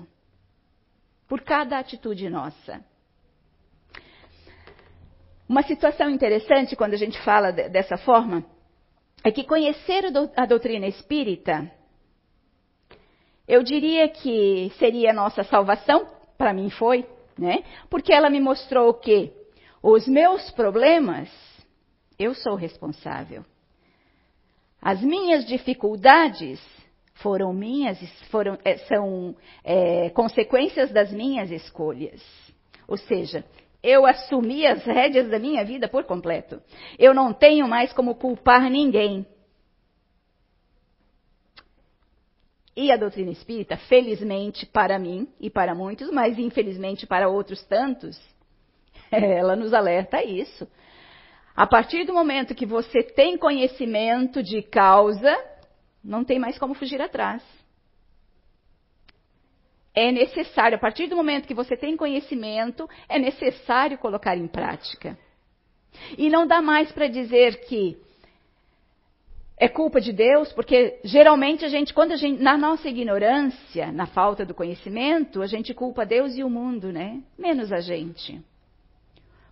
Por 1.26 1.40
cada 1.40 1.78
atitude 1.78 2.28
nossa. 2.28 2.84
Uma 5.48 5.62
situação 5.62 6.10
interessante 6.10 6.76
quando 6.76 6.94
a 6.94 6.98
gente 6.98 7.18
fala 7.22 7.52
dessa 7.52 7.96
forma 7.96 8.44
é 9.24 9.30
que 9.30 9.44
conhecer 9.44 10.04
a 10.36 10.46
doutrina 10.46 10.86
espírita, 10.86 11.70
eu 13.46 13.62
diria 13.62 14.08
que 14.08 14.72
seria 14.78 15.10
a 15.10 15.14
nossa 15.14 15.44
salvação, 15.44 16.06
para 16.36 16.52
mim 16.52 16.68
foi, 16.70 17.06
né? 17.38 17.62
Porque 17.88 18.12
ela 18.12 18.28
me 18.28 18.40
mostrou 18.40 18.92
que 18.94 19.32
os 19.82 20.06
meus 20.08 20.50
problemas, 20.50 21.28
eu 22.18 22.34
sou 22.34 22.54
responsável. 22.54 23.44
As 24.80 25.00
minhas 25.00 25.46
dificuldades 25.46 26.60
foram 27.14 27.52
minhas, 27.52 27.98
foram, 28.30 28.58
é, 28.64 28.78
são 28.78 29.34
é, 29.64 30.10
consequências 30.10 30.90
das 30.90 31.12
minhas 31.12 31.50
escolhas. 31.50 32.22
Ou 32.86 32.96
seja, 32.96 33.44
eu 33.86 34.04
assumi 34.04 34.66
as 34.66 34.82
rédeas 34.84 35.30
da 35.30 35.38
minha 35.38 35.64
vida 35.64 35.86
por 35.86 36.02
completo. 36.02 36.60
Eu 36.98 37.14
não 37.14 37.32
tenho 37.32 37.68
mais 37.68 37.92
como 37.92 38.16
culpar 38.16 38.68
ninguém. 38.68 39.24
E 42.76 42.90
a 42.90 42.96
doutrina 42.96 43.30
espírita, 43.30 43.76
felizmente 43.76 44.66
para 44.66 44.98
mim 44.98 45.28
e 45.40 45.48
para 45.48 45.72
muitos, 45.72 46.10
mas 46.10 46.36
infelizmente 46.36 47.06
para 47.06 47.28
outros 47.28 47.64
tantos, 47.64 48.20
ela 49.10 49.54
nos 49.54 49.72
alerta 49.72 50.16
a 50.16 50.24
isso. 50.24 50.68
A 51.54 51.66
partir 51.66 52.04
do 52.04 52.12
momento 52.12 52.56
que 52.56 52.66
você 52.66 53.04
tem 53.04 53.38
conhecimento 53.38 54.42
de 54.42 54.62
causa, 54.62 55.32
não 56.02 56.24
tem 56.24 56.40
mais 56.40 56.58
como 56.58 56.74
fugir 56.74 57.00
atrás 57.00 57.40
é 59.96 60.12
necessário, 60.12 60.76
a 60.76 60.78
partir 60.78 61.06
do 61.06 61.16
momento 61.16 61.48
que 61.48 61.54
você 61.54 61.74
tem 61.74 61.96
conhecimento, 61.96 62.86
é 63.08 63.18
necessário 63.18 63.96
colocar 63.96 64.36
em 64.36 64.46
prática. 64.46 65.18
E 66.18 66.28
não 66.28 66.46
dá 66.46 66.60
mais 66.60 66.92
para 66.92 67.08
dizer 67.08 67.64
que 67.66 67.96
é 69.56 69.68
culpa 69.68 69.98
de 69.98 70.12
Deus, 70.12 70.52
porque 70.52 71.00
geralmente 71.02 71.64
a 71.64 71.68
gente, 71.68 71.94
quando 71.94 72.12
a 72.12 72.16
gente, 72.16 72.42
na 72.42 72.58
nossa 72.58 72.90
ignorância, 72.90 73.90
na 73.90 74.04
falta 74.04 74.44
do 74.44 74.52
conhecimento, 74.52 75.40
a 75.40 75.46
gente 75.46 75.72
culpa 75.72 76.04
Deus 76.04 76.36
e 76.36 76.44
o 76.44 76.50
mundo, 76.50 76.92
né? 76.92 77.22
Menos 77.38 77.72
a 77.72 77.80
gente. 77.80 78.38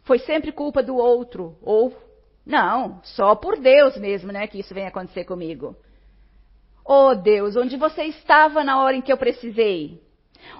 Foi 0.02 0.18
sempre 0.18 0.52
culpa 0.52 0.82
do 0.82 0.94
outro, 0.94 1.56
ou 1.62 1.96
não, 2.44 3.00
só 3.02 3.34
por 3.34 3.58
Deus 3.58 3.96
mesmo, 3.96 4.30
né, 4.30 4.46
que 4.46 4.58
isso 4.58 4.74
vem 4.74 4.86
acontecer 4.86 5.24
comigo. 5.24 5.74
Oh 6.84 7.14
Deus, 7.14 7.56
onde 7.56 7.78
você 7.78 8.02
estava 8.04 8.62
na 8.62 8.82
hora 8.82 8.94
em 8.94 9.00
que 9.00 9.10
eu 9.10 9.16
precisei? 9.16 10.04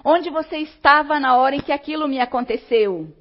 Onde 0.03 0.29
você 0.29 0.57
estava 0.57 1.19
na 1.19 1.35
hora 1.37 1.55
em 1.55 1.61
que 1.61 1.71
aquilo 1.71 2.07
me 2.07 2.19
aconteceu? 2.19 3.13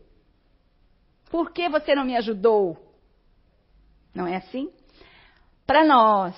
Por 1.30 1.50
que 1.52 1.68
você 1.68 1.94
não 1.94 2.04
me 2.04 2.16
ajudou? 2.16 2.78
Não 4.14 4.26
é 4.26 4.37
assim? 4.37 4.71
Para 5.66 5.85
nós, 5.85 6.37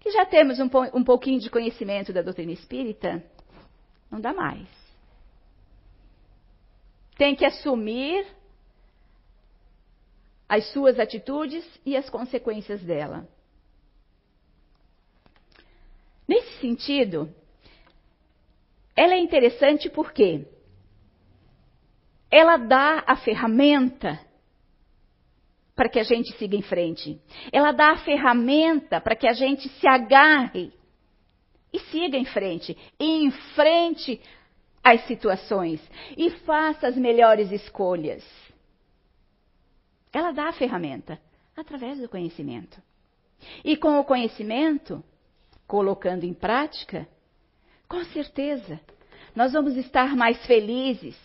que 0.00 0.10
já 0.10 0.26
temos 0.26 0.60
um, 0.60 0.68
um 0.92 1.02
pouquinho 1.02 1.40
de 1.40 1.50
conhecimento 1.50 2.12
da 2.12 2.22
doutrina 2.22 2.52
espírita, 2.52 3.24
não 4.10 4.20
dá 4.20 4.32
mais. 4.32 4.68
Tem 7.16 7.34
que 7.34 7.44
assumir 7.44 8.26
as 10.48 10.70
suas 10.72 10.98
atitudes 10.98 11.64
e 11.84 11.96
as 11.96 12.08
consequências 12.10 12.82
dela. 12.82 13.26
Nesse 16.28 16.60
sentido, 16.60 17.34
ela 18.96 19.14
é 19.14 19.18
interessante 19.18 19.90
porque 19.90 20.46
ela 22.30 22.56
dá 22.56 23.04
a 23.06 23.16
ferramenta 23.16 24.20
para 25.74 25.88
que 25.88 25.98
a 25.98 26.04
gente 26.04 26.32
siga 26.38 26.56
em 26.56 26.62
frente. 26.62 27.20
Ela 27.52 27.72
dá 27.72 27.92
a 27.92 27.98
ferramenta 27.98 29.00
para 29.00 29.16
que 29.16 29.26
a 29.26 29.32
gente 29.32 29.68
se 29.68 29.86
agarre 29.88 30.72
e 31.72 31.78
siga 31.90 32.16
em 32.16 32.24
frente. 32.24 32.76
E 32.98 33.24
enfrente 33.24 34.20
as 34.82 35.04
situações 35.06 35.80
e 36.16 36.30
faça 36.30 36.86
as 36.86 36.96
melhores 36.96 37.50
escolhas. 37.50 38.24
Ela 40.12 40.30
dá 40.30 40.48
a 40.48 40.52
ferramenta 40.52 41.20
através 41.56 41.98
do 41.98 42.08
conhecimento. 42.08 42.80
E 43.64 43.76
com 43.76 43.98
o 43.98 44.04
conhecimento, 44.04 45.02
colocando 45.66 46.24
em 46.24 46.32
prática, 46.32 47.08
com 47.88 48.04
certeza, 48.06 48.80
nós 49.34 49.52
vamos 49.52 49.76
estar 49.76 50.16
mais 50.16 50.44
felizes. 50.46 51.18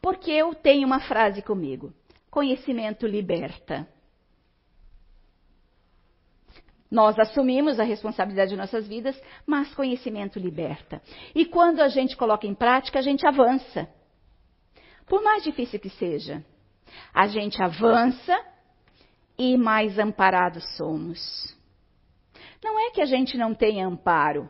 Porque 0.00 0.30
eu 0.30 0.54
tenho 0.54 0.86
uma 0.86 1.00
frase 1.00 1.42
comigo: 1.42 1.92
conhecimento 2.30 3.06
liberta. 3.06 3.86
Nós 6.90 7.18
assumimos 7.18 7.78
a 7.78 7.84
responsabilidade 7.84 8.50
de 8.50 8.56
nossas 8.56 8.88
vidas, 8.88 9.20
mas 9.46 9.74
conhecimento 9.74 10.38
liberta. 10.38 11.02
E 11.34 11.44
quando 11.44 11.80
a 11.80 11.88
gente 11.88 12.16
coloca 12.16 12.46
em 12.46 12.54
prática, 12.54 12.98
a 12.98 13.02
gente 13.02 13.26
avança. 13.26 13.86
Por 15.06 15.22
mais 15.22 15.44
difícil 15.44 15.78
que 15.78 15.90
seja, 15.90 16.42
a 17.12 17.26
gente 17.26 17.62
avança 17.62 18.34
e 19.36 19.56
mais 19.56 19.98
amparados 19.98 20.64
somos. 20.76 21.56
Não 22.62 22.78
é 22.78 22.90
que 22.90 23.02
a 23.02 23.06
gente 23.06 23.36
não 23.36 23.54
tenha 23.54 23.86
amparo. 23.86 24.48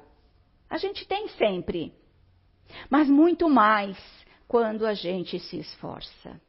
A 0.69 0.77
gente 0.79 1.07
tem 1.07 1.29
sempre. 1.29 1.93
Mas 2.91 3.09
muito 3.09 3.49
mais 3.49 3.97
quando 4.47 4.87
a 4.87 4.95
gente 4.95 5.39
se 5.41 5.59
esforça. 5.59 6.41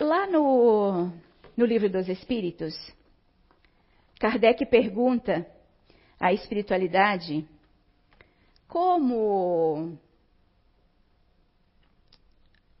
Lá 0.00 0.26
no 0.26 1.12
no 1.56 1.64
Livro 1.64 1.88
dos 1.88 2.08
Espíritos, 2.08 2.74
Kardec 4.18 4.66
pergunta 4.66 5.46
à 6.18 6.32
espiritualidade 6.32 7.46
como 8.66 9.96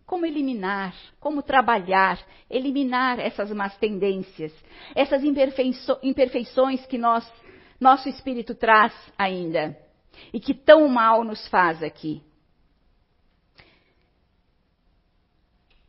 como 0.06 0.26
eliminar, 0.26 0.94
como 1.18 1.42
trabalhar, 1.42 2.18
eliminar 2.50 3.18
essas 3.18 3.50
más 3.50 3.76
tendências, 3.78 4.52
essas 4.94 5.22
imperfeições 6.02 6.84
que 6.86 6.98
nós, 6.98 7.30
nosso 7.80 8.08
espírito 8.08 8.54
traz 8.54 8.92
ainda 9.16 9.76
e 10.32 10.38
que 10.38 10.54
tão 10.54 10.88
mal 10.88 11.24
nos 11.24 11.46
faz 11.48 11.82
aqui. 11.82 12.22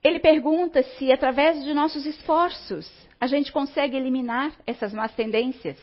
Ele 0.04 0.20
pergunta 0.20 0.84
se, 0.84 1.12
através 1.12 1.64
de 1.64 1.74
nossos 1.74 2.06
esforços, 2.06 2.90
a 3.20 3.26
gente 3.26 3.52
consegue 3.52 3.98
eliminar 3.98 4.54
essas 4.66 4.94
más 4.94 5.14
tendências. 5.16 5.80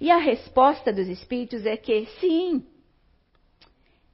E 0.00 0.10
a 0.10 0.18
resposta 0.18 0.92
dos 0.92 1.08
espíritos 1.08 1.66
é 1.66 1.76
que 1.76 2.06
sim. 2.20 2.64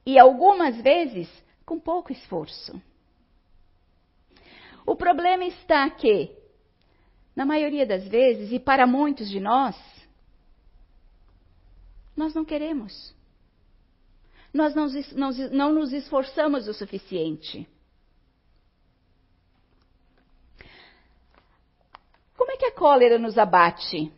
E 0.05 0.17
algumas 0.17 0.81
vezes 0.81 1.29
com 1.63 1.79
pouco 1.79 2.11
esforço. 2.11 2.81
O 4.87 4.95
problema 4.95 5.43
está 5.43 5.89
que, 5.89 6.33
na 7.35 7.45
maioria 7.45 7.85
das 7.85 8.07
vezes, 8.07 8.53
e 8.53 8.57
para 8.57 8.87
muitos 8.87 9.29
de 9.29 9.37
nós, 9.37 9.75
nós 12.15 12.33
não 12.33 12.45
queremos. 12.45 13.13
Nós 14.53 14.73
não, 14.73 14.87
não, 15.11 15.31
não 15.51 15.73
nos 15.73 15.91
esforçamos 15.91 16.69
o 16.69 16.73
suficiente. 16.73 17.67
Como 22.37 22.53
é 22.53 22.55
que 22.55 22.65
a 22.67 22.71
cólera 22.71 23.19
nos 23.19 23.37
abate? 23.37 24.09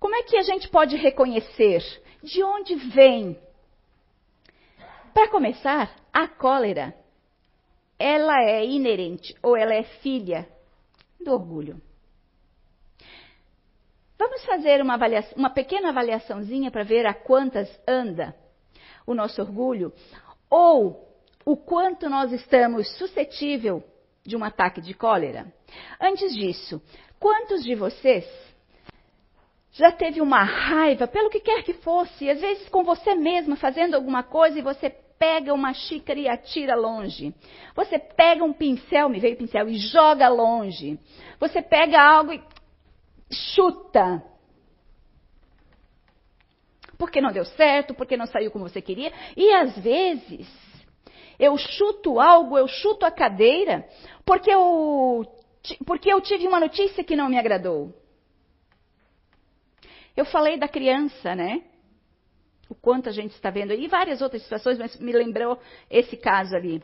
Como 0.00 0.16
é 0.16 0.22
que 0.22 0.38
a 0.38 0.42
gente 0.42 0.70
pode 0.70 0.96
reconhecer 0.96 1.82
de 2.22 2.42
onde 2.42 2.76
vem? 2.76 3.38
Para 5.12 5.28
começar, 5.28 5.94
a 6.10 6.26
cólera, 6.26 6.96
ela 7.98 8.42
é 8.42 8.64
inerente 8.64 9.34
ou 9.42 9.56
ela 9.56 9.74
é 9.74 9.82
filha 9.82 10.48
do 11.20 11.32
orgulho. 11.32 11.80
Vamos 14.18 14.44
fazer 14.44 14.80
uma, 14.80 14.98
uma 15.36 15.50
pequena 15.50 15.90
avaliaçãozinha 15.90 16.70
para 16.70 16.84
ver 16.84 17.06
a 17.06 17.14
quantas 17.14 17.68
anda 17.86 18.34
o 19.06 19.14
nosso 19.14 19.40
orgulho 19.40 19.92
ou 20.48 21.06
o 21.44 21.56
quanto 21.56 22.08
nós 22.08 22.32
estamos 22.32 22.88
suscetível 22.96 23.84
de 24.24 24.36
um 24.36 24.42
ataque 24.42 24.80
de 24.80 24.94
cólera. 24.94 25.52
Antes 26.00 26.34
disso, 26.34 26.80
Quantos 27.18 27.64
de 27.64 27.74
vocês 27.74 28.24
já 29.72 29.90
teve 29.92 30.20
uma 30.20 30.42
raiva, 30.42 31.06
pelo 31.06 31.30
que 31.30 31.40
quer 31.40 31.62
que 31.62 31.74
fosse, 31.74 32.30
às 32.30 32.40
vezes 32.40 32.68
com 32.68 32.84
você 32.84 33.14
mesma 33.14 33.56
fazendo 33.56 33.94
alguma 33.94 34.22
coisa 34.22 34.58
e 34.58 34.62
você 34.62 34.90
pega 35.18 35.52
uma 35.52 35.72
xícara 35.72 36.18
e 36.18 36.28
atira 36.28 36.74
longe. 36.74 37.34
Você 37.74 37.98
pega 37.98 38.44
um 38.44 38.52
pincel, 38.52 39.08
me 39.08 39.20
veio 39.20 39.36
pincel, 39.36 39.68
e 39.68 39.78
joga 39.78 40.28
longe. 40.28 40.98
Você 41.38 41.62
pega 41.62 42.00
algo 42.00 42.32
e 42.32 42.42
chuta. 43.30 44.22
Porque 46.98 47.20
não 47.20 47.32
deu 47.32 47.44
certo, 47.44 47.94
porque 47.94 48.16
não 48.16 48.26
saiu 48.26 48.50
como 48.50 48.68
você 48.68 48.80
queria. 48.80 49.12
E 49.36 49.52
às 49.52 49.76
vezes, 49.78 50.48
eu 51.38 51.56
chuto 51.58 52.18
algo, 52.18 52.56
eu 52.56 52.66
chuto 52.66 53.04
a 53.04 53.10
cadeira, 53.10 53.86
porque 54.24 54.50
eu 54.50 55.26
porque 55.84 56.12
eu 56.12 56.20
tive 56.20 56.46
uma 56.46 56.60
notícia 56.60 57.02
que 57.02 57.16
não 57.16 57.28
me 57.28 57.38
agradou. 57.38 57.92
Eu 60.16 60.24
falei 60.24 60.56
da 60.56 60.68
criança, 60.68 61.34
né? 61.34 61.62
O 62.68 62.74
quanto 62.74 63.08
a 63.08 63.12
gente 63.12 63.32
está 63.32 63.50
vendo 63.50 63.72
e 63.72 63.86
várias 63.86 64.20
outras 64.20 64.42
situações, 64.42 64.78
mas 64.78 64.98
me 64.98 65.12
lembrou 65.12 65.58
esse 65.90 66.16
caso 66.16 66.56
ali. 66.56 66.82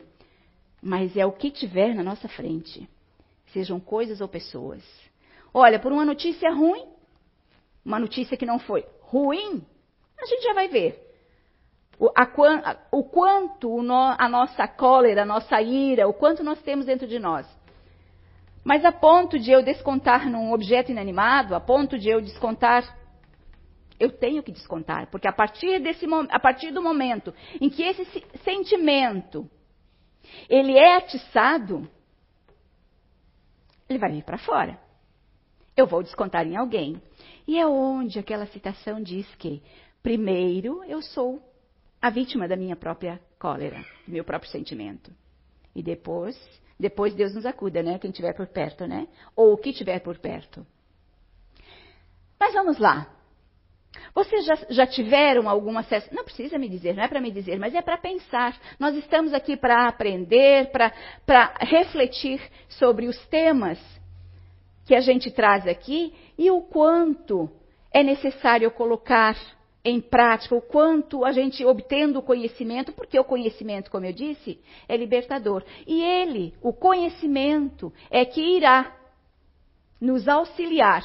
Mas 0.81 1.15
é 1.17 1.25
o 1.25 1.31
que 1.31 1.51
tiver 1.51 1.93
na 1.93 2.03
nossa 2.03 2.27
frente, 2.27 2.87
sejam 3.51 3.79
coisas 3.79 4.21
ou 4.21 4.27
pessoas. 4.27 4.83
Olha, 5.53 5.79
por 5.79 5.91
uma 5.91 6.05
notícia 6.05 6.51
ruim, 6.51 6.85
uma 7.85 7.99
notícia 7.99 8.37
que 8.37 8.45
não 8.45 8.59
foi 8.59 8.85
ruim, 9.01 9.65
a 10.21 10.25
gente 10.25 10.43
já 10.43 10.53
vai 10.53 10.67
ver 10.67 11.03
o, 11.99 12.09
a, 12.15 12.77
o 12.91 13.03
quanto 13.03 13.79
a 14.17 14.29
nossa 14.29 14.67
cólera, 14.67 15.23
a 15.23 15.25
nossa 15.25 15.61
ira, 15.61 16.07
o 16.07 16.13
quanto 16.13 16.43
nós 16.43 16.61
temos 16.61 16.85
dentro 16.85 17.07
de 17.07 17.19
nós. 17.19 17.47
Mas 18.63 18.85
a 18.85 18.91
ponto 18.91 19.37
de 19.37 19.51
eu 19.51 19.61
descontar 19.61 20.29
num 20.29 20.53
objeto 20.53 20.91
inanimado, 20.91 21.53
a 21.53 21.59
ponto 21.59 21.97
de 21.97 22.09
eu 22.09 22.21
descontar, 22.21 22.83
eu 23.99 24.11
tenho 24.11 24.43
que 24.43 24.51
descontar, 24.51 25.09
porque 25.09 25.27
a 25.27 25.33
partir, 25.33 25.79
desse, 25.79 26.05
a 26.29 26.39
partir 26.39 26.71
do 26.71 26.81
momento 26.81 27.33
em 27.59 27.69
que 27.69 27.83
esse 27.83 28.05
sentimento 28.43 29.49
ele 30.49 30.77
é 30.77 30.97
atiçado, 30.97 31.87
ele 33.89 33.99
vai 33.99 34.11
vir 34.11 34.23
para 34.23 34.37
fora. 34.37 34.79
Eu 35.75 35.87
vou 35.87 36.03
descontar 36.03 36.45
em 36.45 36.55
alguém. 36.55 37.01
E 37.47 37.59
é 37.59 37.65
onde 37.65 38.19
aquela 38.19 38.45
citação 38.47 39.01
diz 39.01 39.27
que, 39.35 39.61
primeiro, 40.01 40.83
eu 40.83 41.01
sou 41.01 41.41
a 42.01 42.09
vítima 42.09 42.47
da 42.47 42.55
minha 42.55 42.75
própria 42.75 43.19
cólera, 43.39 43.83
do 44.05 44.13
meu 44.13 44.23
próprio 44.23 44.51
sentimento. 44.51 45.11
E 45.75 45.81
depois 45.81 46.37
depois 46.79 47.13
Deus 47.13 47.33
nos 47.33 47.45
acuda, 47.45 47.81
né? 47.81 47.99
Quem 47.99 48.09
estiver 48.09 48.33
por 48.33 48.47
perto, 48.47 48.85
né? 48.85 49.07
Ou 49.35 49.53
o 49.53 49.57
que 49.57 49.69
estiver 49.69 49.99
por 49.99 50.17
perto. 50.17 50.65
Mas 52.39 52.53
vamos 52.53 52.77
lá. 52.77 53.07
Vocês 54.13 54.45
já, 54.45 54.57
já 54.69 54.87
tiveram 54.87 55.49
algum 55.49 55.77
acesso? 55.77 56.13
Não 56.13 56.23
precisa 56.23 56.57
me 56.57 56.69
dizer, 56.69 56.95
não 56.95 57.03
é 57.03 57.07
para 57.07 57.21
me 57.21 57.31
dizer, 57.31 57.59
mas 57.59 57.73
é 57.73 57.81
para 57.81 57.97
pensar. 57.97 58.59
Nós 58.79 58.95
estamos 58.95 59.33
aqui 59.33 59.55
para 59.57 59.87
aprender, 59.87 60.71
para 60.71 61.53
refletir 61.59 62.41
sobre 62.69 63.07
os 63.07 63.17
temas 63.27 63.79
que 64.85 64.95
a 64.95 64.99
gente 64.99 65.31
traz 65.31 65.67
aqui 65.67 66.13
e 66.37 66.51
o 66.51 66.61
quanto 66.61 67.49
é 67.91 68.03
necessário 68.03 68.69
colocar 68.71 69.35
em 69.85 69.99
prática, 69.99 70.55
o 70.55 70.61
quanto 70.61 71.25
a 71.25 71.31
gente 71.31 71.63
obtendo 71.65 72.19
o 72.19 72.23
conhecimento, 72.23 72.93
porque 72.93 73.19
o 73.19 73.23
conhecimento, 73.23 73.91
como 73.91 74.05
eu 74.05 74.13
disse, 74.13 74.59
é 74.87 74.95
libertador. 74.95 75.63
E 75.85 76.01
ele, 76.01 76.53
o 76.61 76.71
conhecimento, 76.71 77.91
é 78.09 78.23
que 78.23 78.41
irá 78.41 78.95
nos 79.99 80.27
auxiliar 80.27 81.03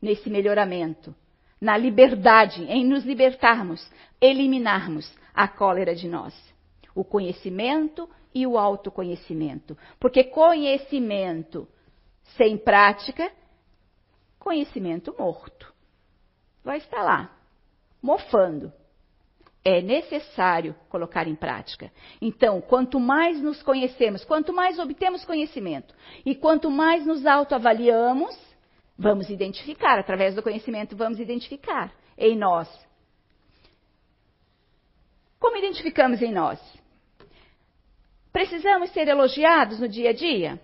nesse 0.00 0.30
melhoramento, 0.30 1.14
na 1.60 1.76
liberdade, 1.76 2.64
em 2.64 2.84
nos 2.84 3.04
libertarmos, 3.04 3.86
eliminarmos 4.20 5.12
a 5.34 5.46
cólera 5.46 5.94
de 5.94 6.08
nós. 6.08 6.34
O 6.94 7.04
conhecimento 7.04 8.08
e 8.34 8.46
o 8.46 8.58
autoconhecimento. 8.58 9.76
Porque 9.98 10.24
conhecimento 10.24 11.68
sem 12.36 12.56
prática, 12.56 13.30
conhecimento 14.38 15.14
morto. 15.18 15.72
Vai 16.64 16.78
estar 16.78 17.02
lá, 17.02 17.30
mofando. 18.02 18.72
é 19.62 19.82
necessário 19.82 20.74
colocar 20.88 21.28
em 21.28 21.34
prática. 21.34 21.92
Então, 22.20 22.60
quanto 22.62 22.98
mais 22.98 23.40
nos 23.42 23.62
conhecemos, 23.62 24.24
quanto 24.24 24.52
mais 24.54 24.78
obtemos 24.78 25.24
conhecimento 25.24 25.94
e 26.24 26.34
quanto 26.34 26.70
mais 26.70 27.04
nos 27.04 27.26
autoavaliamos, 27.26 28.34
vamos 29.00 29.30
identificar, 29.30 29.98
através 29.98 30.34
do 30.34 30.42
conhecimento, 30.42 30.94
vamos 30.94 31.18
identificar 31.18 31.90
em 32.18 32.36
nós. 32.36 32.68
Como 35.38 35.56
identificamos 35.56 36.20
em 36.20 36.30
nós? 36.30 36.60
Precisamos 38.30 38.90
ser 38.90 39.08
elogiados 39.08 39.80
no 39.80 39.88
dia 39.88 40.10
a 40.10 40.12
dia? 40.12 40.60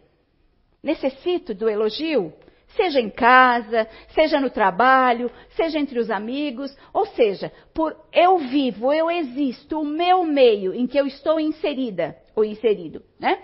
Necessito 0.83 1.55
do 1.55 1.67
elogio? 1.67 2.31
Seja 2.77 3.01
em 3.01 3.09
casa, 3.09 3.89
seja 4.09 4.39
no 4.39 4.51
trabalho, 4.51 5.31
seja 5.57 5.79
entre 5.79 5.99
os 5.99 6.11
amigos, 6.11 6.77
ou 6.93 7.07
seja, 7.07 7.51
por 7.73 7.97
eu 8.13 8.37
vivo, 8.39 8.93
eu 8.93 9.11
existo, 9.11 9.81
o 9.81 9.85
meu 9.85 10.25
meio 10.25 10.75
em 10.75 10.87
que 10.87 10.99
eu 10.99 11.07
estou 11.07 11.41
inserida 11.41 12.19
ou 12.35 12.45
inserido, 12.45 13.03
né? 13.19 13.41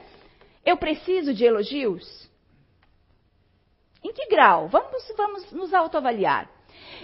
Eu 0.67 0.77
preciso 0.77 1.33
de 1.33 1.47
elogios? 1.47 2.31
Em 4.05 4.13
que 4.13 4.27
grau? 4.27 4.69
Vamos, 4.69 5.13
vamos 5.17 5.53
nos 5.53 5.73
autoavaliar. 5.73 6.51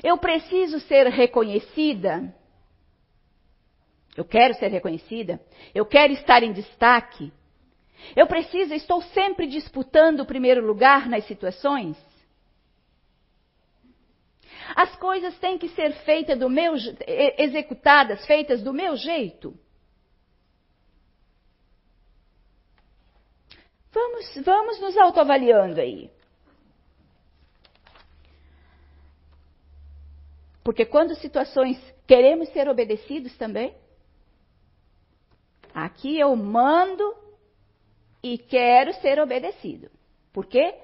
Eu 0.02 0.18
preciso 0.18 0.80
ser 0.80 1.06
reconhecida? 1.06 2.34
Eu 4.16 4.24
quero 4.24 4.54
ser 4.54 4.68
reconhecida? 4.68 5.40
Eu 5.74 5.87
quero 5.87 6.12
estar 6.12 6.42
em 6.42 6.52
destaque? 6.52 7.32
Eu 8.16 8.26
preciso, 8.26 8.74
estou 8.74 9.00
sempre 9.02 9.46
disputando 9.46 10.20
o 10.20 10.26
primeiro 10.26 10.64
lugar 10.64 11.08
nas 11.08 11.24
situações? 11.26 11.96
As 14.74 14.94
coisas 14.96 15.38
têm 15.38 15.56
que 15.56 15.68
ser 15.70 15.92
feitas 16.04 16.38
do 16.38 16.48
meu, 16.48 16.74
executadas, 17.38 18.26
feitas 18.26 18.62
do 18.62 18.72
meu 18.72 18.96
jeito. 18.96 19.56
Vamos, 23.92 24.44
vamos 24.44 24.80
nos 24.80 24.96
autoavaliando 24.96 25.80
aí. 25.80 26.11
Porque 30.68 30.85
quando 30.85 31.14
situações 31.14 31.78
queremos 32.07 32.50
ser 32.50 32.68
obedecidos 32.68 33.35
também, 33.38 33.74
aqui 35.72 36.18
eu 36.18 36.37
mando 36.37 37.14
e 38.22 38.37
quero 38.37 38.92
ser 39.00 39.18
obedecido. 39.18 39.90
Por 40.31 40.44
quê? 40.44 40.74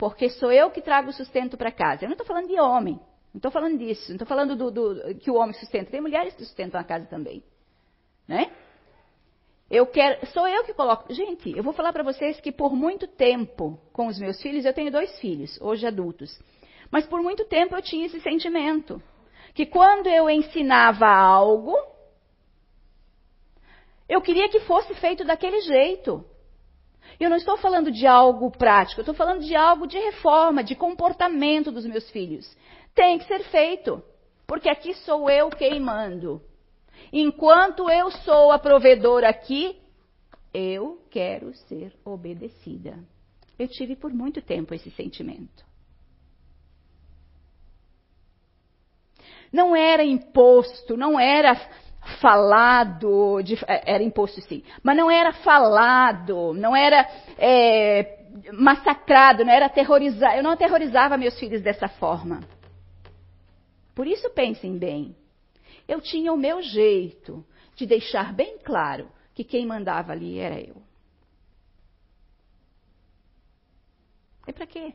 porque 0.00 0.30
sou 0.30 0.50
eu 0.50 0.70
que 0.70 0.80
trago 0.80 1.10
o 1.10 1.12
sustento 1.12 1.58
para 1.58 1.70
casa. 1.70 2.04
Eu 2.04 2.08
não 2.08 2.14
estou 2.14 2.26
falando 2.26 2.48
de 2.48 2.58
homem, 2.58 2.94
não 3.34 3.38
estou 3.38 3.50
falando 3.50 3.76
disso, 3.76 4.08
não 4.08 4.14
estou 4.14 4.26
falando 4.26 4.56
do, 4.56 4.70
do, 4.70 5.14
que 5.16 5.30
o 5.30 5.34
homem 5.34 5.52
sustenta. 5.52 5.90
Tem 5.90 6.00
mulheres 6.00 6.32
que 6.32 6.42
sustentam 6.42 6.80
a 6.80 6.84
casa 6.84 7.04
também, 7.04 7.44
né? 8.26 8.50
Eu 9.70 9.86
quero, 9.86 10.26
sou 10.28 10.48
eu 10.48 10.64
que 10.64 10.72
coloco. 10.72 11.12
Gente, 11.12 11.54
eu 11.54 11.62
vou 11.62 11.74
falar 11.74 11.92
para 11.92 12.02
vocês 12.02 12.40
que 12.40 12.50
por 12.50 12.74
muito 12.74 13.06
tempo 13.06 13.78
com 13.92 14.06
os 14.06 14.18
meus 14.18 14.40
filhos, 14.40 14.64
eu 14.64 14.72
tenho 14.72 14.90
dois 14.90 15.18
filhos, 15.20 15.60
hoje 15.60 15.86
adultos, 15.86 16.40
mas 16.90 17.06
por 17.06 17.22
muito 17.22 17.44
tempo 17.44 17.74
eu 17.74 17.82
tinha 17.82 18.06
esse 18.06 18.20
sentimento 18.20 19.02
que 19.54 19.66
quando 19.66 20.06
eu 20.06 20.30
ensinava 20.30 21.06
algo, 21.06 21.76
eu 24.08 24.20
queria 24.20 24.48
que 24.48 24.60
fosse 24.60 24.94
feito 24.94 25.24
daquele 25.24 25.60
jeito. 25.60 26.24
Eu 27.18 27.28
não 27.28 27.36
estou 27.36 27.56
falando 27.56 27.90
de 27.90 28.06
algo 28.06 28.50
prático, 28.50 29.00
eu 29.00 29.02
estou 29.02 29.14
falando 29.14 29.44
de 29.44 29.54
algo 29.54 29.86
de 29.86 29.98
reforma, 29.98 30.64
de 30.64 30.74
comportamento 30.74 31.70
dos 31.70 31.84
meus 31.84 32.08
filhos. 32.10 32.56
Tem 32.94 33.18
que 33.18 33.26
ser 33.26 33.44
feito, 33.44 34.02
porque 34.46 34.68
aqui 34.68 34.94
sou 34.94 35.28
eu 35.28 35.50
quem 35.50 35.80
mando. 35.80 36.42
Enquanto 37.12 37.90
eu 37.90 38.10
sou 38.10 38.52
a 38.52 38.58
provedora 38.58 39.28
aqui, 39.28 39.78
eu 40.52 41.00
quero 41.10 41.54
ser 41.68 41.92
obedecida. 42.04 42.98
Eu 43.58 43.68
tive 43.68 43.96
por 43.96 44.12
muito 44.12 44.40
tempo 44.40 44.74
esse 44.74 44.90
sentimento. 44.90 45.69
Não 49.52 49.74
era 49.74 50.04
imposto, 50.04 50.96
não 50.96 51.18
era 51.18 51.54
falado, 52.20 53.42
de, 53.42 53.54
é, 53.66 53.94
era 53.94 54.02
imposto 54.02 54.40
sim, 54.42 54.62
mas 54.82 54.96
não 54.96 55.10
era 55.10 55.32
falado, 55.32 56.54
não 56.54 56.74
era 56.74 57.08
é, 57.36 58.20
massacrado, 58.52 59.44
não 59.44 59.52
era 59.52 59.66
aterrorizado. 59.66 60.36
Eu 60.36 60.42
não 60.42 60.52
aterrorizava 60.52 61.16
meus 61.16 61.38
filhos 61.38 61.62
dessa 61.62 61.88
forma. 61.88 62.40
Por 63.94 64.06
isso 64.06 64.30
pensem 64.30 64.78
bem. 64.78 65.16
Eu 65.86 66.00
tinha 66.00 66.32
o 66.32 66.36
meu 66.36 66.62
jeito 66.62 67.44
de 67.74 67.86
deixar 67.86 68.32
bem 68.32 68.58
claro 68.58 69.10
que 69.34 69.44
quem 69.44 69.66
mandava 69.66 70.12
ali 70.12 70.38
era 70.38 70.60
eu. 70.60 70.76
É 74.46 74.52
para 74.52 74.66
quê? 74.66 74.94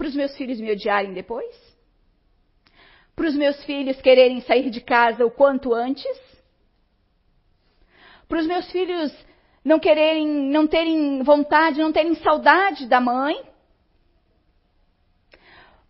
Para 0.00 0.08
os 0.08 0.14
meus 0.14 0.34
filhos 0.34 0.58
me 0.58 0.72
odiarem 0.72 1.12
depois? 1.12 1.54
para 3.14 3.28
os 3.28 3.34
meus 3.34 3.62
filhos 3.64 4.00
quererem 4.00 4.40
sair 4.40 4.70
de 4.70 4.80
casa 4.80 5.26
o 5.26 5.30
quanto 5.30 5.74
antes? 5.74 6.18
Para 8.26 8.40
os 8.40 8.46
meus 8.46 8.70
filhos 8.72 9.14
não 9.62 9.78
quererem, 9.78 10.26
não 10.26 10.66
terem 10.66 11.22
vontade, 11.22 11.82
não 11.82 11.92
terem 11.92 12.14
saudade 12.14 12.86
da 12.86 12.98
mãe? 12.98 13.42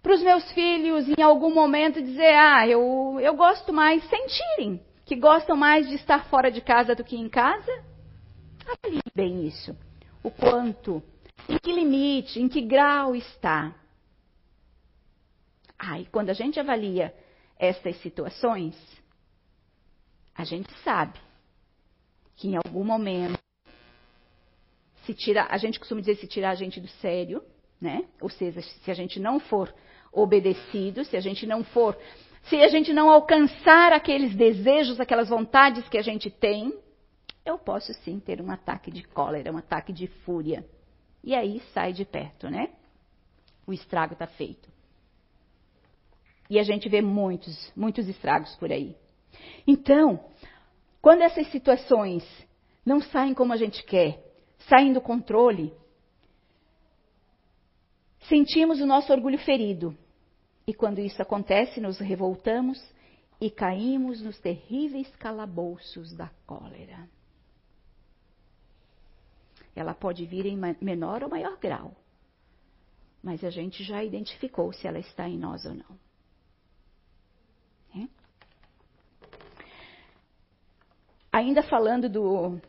Para 0.02 0.14
os 0.14 0.22
meus 0.24 0.50
filhos, 0.50 1.08
em 1.08 1.22
algum 1.22 1.54
momento, 1.54 2.02
dizer: 2.02 2.34
Ah, 2.34 2.66
eu, 2.66 3.16
eu 3.20 3.36
gosto 3.36 3.72
mais, 3.72 4.02
sentirem 4.10 4.80
que 5.06 5.14
gostam 5.14 5.56
mais 5.56 5.88
de 5.88 5.94
estar 5.94 6.28
fora 6.28 6.50
de 6.50 6.60
casa 6.60 6.96
do 6.96 7.04
que 7.04 7.16
em 7.16 7.28
casa? 7.28 7.84
Avalie 8.66 9.02
bem 9.14 9.46
isso. 9.46 9.76
O 10.20 10.32
quanto, 10.32 11.00
em 11.48 11.58
que 11.58 11.70
limite, 11.70 12.40
em 12.40 12.48
que 12.48 12.60
grau 12.60 13.14
está. 13.14 13.72
E 15.98 16.06
quando 16.06 16.30
a 16.30 16.34
gente 16.34 16.60
avalia 16.60 17.14
essas 17.58 17.96
situações, 18.00 18.76
a 20.34 20.44
gente 20.44 20.72
sabe 20.82 21.18
que 22.36 22.48
em 22.48 22.56
algum 22.56 22.84
momento 22.84 23.38
se 25.04 25.14
tira, 25.14 25.46
a 25.50 25.56
gente 25.56 25.78
costuma 25.78 26.00
dizer 26.00 26.16
se 26.16 26.26
tirar 26.26 26.50
a 26.50 26.54
gente 26.54 26.80
do 26.80 26.88
sério, 26.88 27.42
né? 27.80 28.04
Ou 28.20 28.28
seja, 28.28 28.60
se 28.60 28.90
a 28.90 28.94
gente 28.94 29.18
não 29.18 29.40
for 29.40 29.74
obedecido, 30.12 31.04
se 31.04 31.16
a 31.16 31.20
gente 31.20 31.46
não 31.46 31.64
for, 31.64 31.98
se 32.44 32.56
a 32.56 32.68
gente 32.68 32.92
não 32.92 33.10
alcançar 33.10 33.92
aqueles 33.92 34.34
desejos, 34.34 35.00
aquelas 35.00 35.28
vontades 35.28 35.88
que 35.88 35.98
a 35.98 36.02
gente 36.02 36.30
tem, 36.30 36.74
eu 37.44 37.58
posso 37.58 37.92
sim 37.94 38.20
ter 38.20 38.40
um 38.40 38.50
ataque 38.50 38.90
de 38.90 39.02
cólera, 39.02 39.52
um 39.52 39.56
ataque 39.56 39.92
de 39.92 40.06
fúria. 40.06 40.64
E 41.22 41.34
aí 41.34 41.60
sai 41.72 41.92
de 41.92 42.04
perto, 42.04 42.48
né? 42.48 42.70
O 43.66 43.72
estrago 43.72 44.14
está 44.14 44.26
feito. 44.26 44.69
E 46.50 46.58
a 46.58 46.64
gente 46.64 46.88
vê 46.88 47.00
muitos, 47.00 47.72
muitos 47.76 48.08
estragos 48.08 48.56
por 48.56 48.72
aí. 48.72 48.96
Então, 49.64 50.22
quando 51.00 51.22
essas 51.22 51.46
situações 51.52 52.24
não 52.84 53.00
saem 53.00 53.32
como 53.32 53.52
a 53.52 53.56
gente 53.56 53.84
quer, 53.84 54.20
saem 54.68 54.92
do 54.92 55.00
controle, 55.00 55.72
sentimos 58.28 58.80
o 58.80 58.86
nosso 58.86 59.12
orgulho 59.12 59.38
ferido. 59.38 59.96
E 60.66 60.74
quando 60.74 60.98
isso 60.98 61.22
acontece, 61.22 61.80
nos 61.80 62.00
revoltamos 62.00 62.82
e 63.40 63.48
caímos 63.48 64.20
nos 64.20 64.38
terríveis 64.40 65.08
calabouços 65.16 66.12
da 66.14 66.30
cólera. 66.46 67.08
Ela 69.74 69.94
pode 69.94 70.26
vir 70.26 70.46
em 70.46 70.58
menor 70.80 71.22
ou 71.22 71.30
maior 71.30 71.56
grau, 71.58 71.94
mas 73.22 73.44
a 73.44 73.50
gente 73.50 73.84
já 73.84 74.02
identificou 74.02 74.72
se 74.72 74.88
ela 74.88 74.98
está 74.98 75.28
em 75.28 75.38
nós 75.38 75.64
ou 75.64 75.74
não. 75.74 76.09
Ainda 81.40 81.62
falando 81.62 82.06
do, 82.06 82.60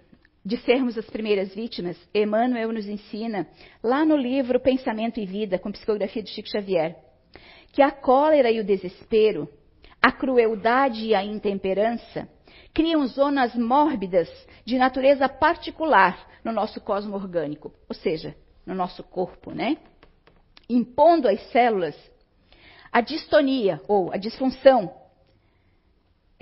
de 0.46 0.56
sermos 0.60 0.98
as 0.98 1.06
primeiras 1.06 1.54
vítimas, 1.54 1.98
Emmanuel 2.16 2.72
nos 2.72 2.88
ensina, 2.88 3.46
lá 3.84 4.06
no 4.06 4.16
livro 4.16 4.62
Pensamento 4.62 5.20
e 5.20 5.26
Vida, 5.26 5.60
com 5.60 5.74
psicografia 5.74 6.24
de 6.24 6.30
Chico 6.30 6.48
Xavier, 6.48 6.96
que 7.74 7.82
a 7.82 7.92
cólera 7.92 8.50
e 8.50 8.62
o 8.62 8.64
desespero, 8.64 9.50
a 10.02 10.10
crueldade 10.10 11.06
e 11.06 11.14
a 11.14 11.22
intemperança 11.22 12.30
criam 12.74 13.06
zonas 13.08 13.54
mórbidas 13.56 14.30
de 14.64 14.78
natureza 14.78 15.28
particular 15.28 16.26
no 16.42 16.54
nosso 16.54 16.80
cosmo 16.80 17.18
orgânico, 17.18 17.74
ou 17.90 17.94
seja, 17.94 18.34
no 18.66 18.74
nosso 18.74 19.04
corpo, 19.04 19.52
né? 19.52 19.76
Impondo 20.70 21.28
às 21.28 21.42
células 21.52 21.96
a 22.90 23.02
distonia 23.02 23.82
ou 23.86 24.14
a 24.14 24.18
disfunção 24.18 25.01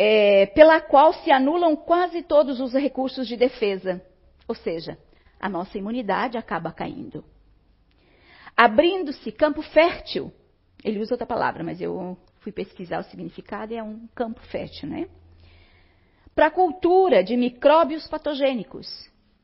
é, 0.02 0.46
pela 0.46 0.80
qual 0.80 1.12
se 1.12 1.30
anulam 1.30 1.76
quase 1.76 2.24
todos 2.24 2.62
os 2.62 2.74
recursos 2.74 3.28
de 3.28 3.36
defesa. 3.36 4.02
Ou 4.48 4.56
seja, 4.56 4.98
a 5.38 5.50
nossa 5.50 5.78
imunidade 5.78 6.38
acaba 6.38 6.72
caindo. 6.72 7.26
Abrindo-se 8.56 9.30
campo 9.30 9.62
fértil. 9.62 10.32
Ele 10.86 11.00
usa 11.00 11.16
outra 11.16 11.28
palavra, 11.28 11.66
mas 11.66 11.82
eu 11.82 12.18
fui 12.40 12.54
pesquisar 12.54 13.00
o 13.02 13.04
significado 13.04 13.74
e 13.74 13.76
é 13.76 13.84
um 13.84 14.08
campo 14.16 14.40
fértil, 14.44 14.88
né? 14.88 15.10
Para 16.34 16.48
a 16.48 16.52
cultura 16.52 17.22
de 17.22 17.36
micróbios 17.36 18.08
patogênicos. 18.08 18.88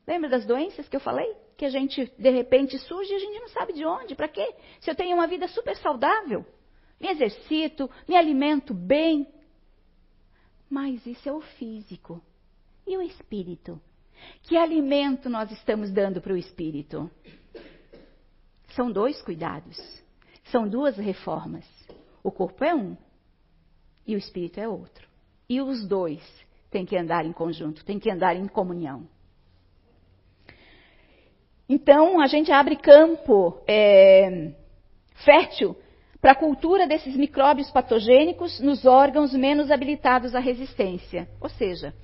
Lembra 0.06 0.30
das 0.30 0.46
doenças 0.46 0.88
que 0.88 0.96
eu 0.96 1.00
falei? 1.00 1.36
Que 1.58 1.66
a 1.66 1.70
gente, 1.70 2.10
de 2.18 2.30
repente, 2.30 2.78
surge 2.78 3.12
e 3.12 3.16
a 3.16 3.18
gente 3.18 3.40
não 3.40 3.48
sabe 3.48 3.74
de 3.74 3.84
onde, 3.84 4.14
para 4.14 4.28
quê? 4.28 4.54
Se 4.80 4.90
eu 4.90 4.94
tenho 4.94 5.16
uma 5.16 5.26
vida 5.26 5.46
super 5.48 5.76
saudável, 5.76 6.46
me 6.98 7.08
exercito, 7.08 7.90
me 8.08 8.16
alimento 8.16 8.72
bem. 8.72 9.26
Mas 10.68 11.04
isso 11.06 11.28
é 11.28 11.32
o 11.32 11.40
físico. 11.40 12.22
E 12.86 12.96
o 12.96 13.02
espírito? 13.02 13.80
Que 14.42 14.56
alimento 14.56 15.28
nós 15.28 15.50
estamos 15.52 15.90
dando 15.90 16.20
para 16.20 16.32
o 16.32 16.36
espírito? 16.36 17.10
São 18.74 18.90
dois 18.90 19.20
cuidados. 19.22 19.76
São 20.50 20.68
duas 20.68 20.96
reformas. 20.96 21.64
O 22.22 22.30
corpo 22.30 22.64
é 22.64 22.74
um 22.74 22.96
e 24.06 24.14
o 24.14 24.18
espírito 24.18 24.60
é 24.60 24.68
outro. 24.68 25.08
E 25.48 25.60
os 25.60 25.86
dois 25.86 26.22
têm 26.70 26.84
que 26.84 26.96
andar 26.96 27.24
em 27.24 27.32
conjunto, 27.32 27.84
têm 27.84 27.98
que 27.98 28.10
andar 28.10 28.36
em 28.36 28.46
comunhão. 28.46 29.08
Então, 31.68 32.20
a 32.20 32.26
gente 32.26 32.52
abre 32.52 32.76
campo 32.76 33.60
é, 33.66 34.52
fértil 35.24 35.76
para 36.26 36.32
a 36.32 36.34
cultura 36.34 36.88
desses 36.88 37.14
micróbios 37.14 37.70
patogênicos 37.70 38.58
nos 38.58 38.84
órgãos 38.84 39.32
menos 39.32 39.70
habilitados 39.70 40.34
à 40.34 40.40
resistência. 40.40 41.28
Ou 41.40 41.48
seja, 41.48 41.94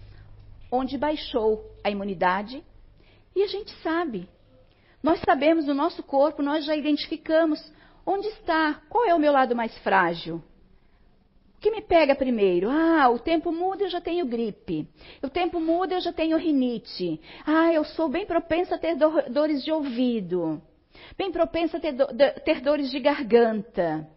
onde 0.70 0.96
baixou 0.96 1.68
a 1.82 1.90
imunidade. 1.90 2.62
E 3.34 3.42
a 3.42 3.48
gente 3.48 3.72
sabe. 3.82 4.28
Nós 5.02 5.20
sabemos 5.26 5.66
no 5.66 5.74
nosso 5.74 6.04
corpo, 6.04 6.40
nós 6.40 6.64
já 6.64 6.76
identificamos 6.76 7.60
onde 8.06 8.28
está, 8.28 8.80
qual 8.88 9.04
é 9.06 9.12
o 9.12 9.18
meu 9.18 9.32
lado 9.32 9.56
mais 9.56 9.76
frágil. 9.78 10.36
O 11.56 11.60
que 11.60 11.72
me 11.72 11.82
pega 11.82 12.14
primeiro? 12.14 12.70
Ah, 12.70 13.10
o 13.10 13.18
tempo 13.18 13.50
muda, 13.50 13.82
eu 13.82 13.90
já 13.90 14.00
tenho 14.00 14.24
gripe. 14.24 14.86
O 15.20 15.28
tempo 15.28 15.58
muda, 15.58 15.94
eu 15.94 16.00
já 16.00 16.12
tenho 16.12 16.38
rinite. 16.38 17.20
Ah, 17.44 17.72
eu 17.72 17.82
sou 17.82 18.08
bem 18.08 18.24
propensa 18.24 18.76
a 18.76 18.78
ter 18.78 18.94
do 18.94 19.20
dores 19.32 19.64
de 19.64 19.72
ouvido. 19.72 20.62
Bem 21.16 21.30
propensa 21.32 21.76
a 21.76 21.80
ter, 21.80 21.92
do 21.92 22.06
ter 22.44 22.60
dores 22.60 22.90
de 22.90 23.00
garganta. 23.00 24.08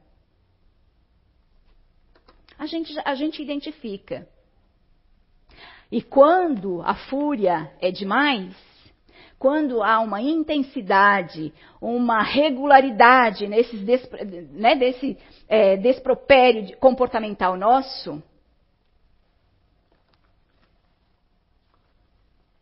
A 2.57 2.65
gente, 2.65 2.93
a 3.03 3.15
gente 3.15 3.41
identifica. 3.41 4.27
E 5.91 6.01
quando 6.01 6.81
a 6.81 6.95
fúria 6.95 7.71
é 7.79 7.91
demais, 7.91 8.55
quando 9.38 9.83
há 9.83 9.99
uma 9.99 10.21
intensidade, 10.21 11.53
uma 11.79 12.23
regularidade 12.23 13.47
nesses 13.47 13.81
né, 14.51 14.75
desse 14.75 15.17
é, 15.47 15.77
despropério 15.77 16.77
comportamental 16.77 17.55
nosso, 17.55 18.23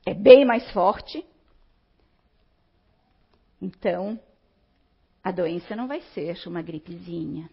é 0.05 0.13
bem 0.13 0.43
mais 0.43 0.69
forte. 0.71 1.25
Então, 3.63 4.19
a 5.23 5.31
doença 5.31 5.75
não 5.75 5.87
vai 5.87 6.01
ser 6.13 6.37
uma 6.47 6.61
gripezinha, 6.61 7.49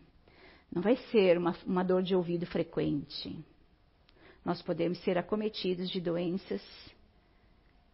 não 0.73 0.83
vai 0.83 0.97
ser 1.11 1.39
uma, 1.39 1.57
uma 1.65 1.85
dor 1.85 2.03
de 2.03 2.15
ouvido 2.15 2.47
frequente 2.47 3.45
nós 4.45 4.63
podemos 4.63 4.99
ser 5.03 5.19
acometidos 5.19 5.91
de 5.91 6.01
doenças 6.01 6.63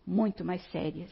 muito 0.07 0.45
mais 0.45 0.63
sérias. 0.71 1.11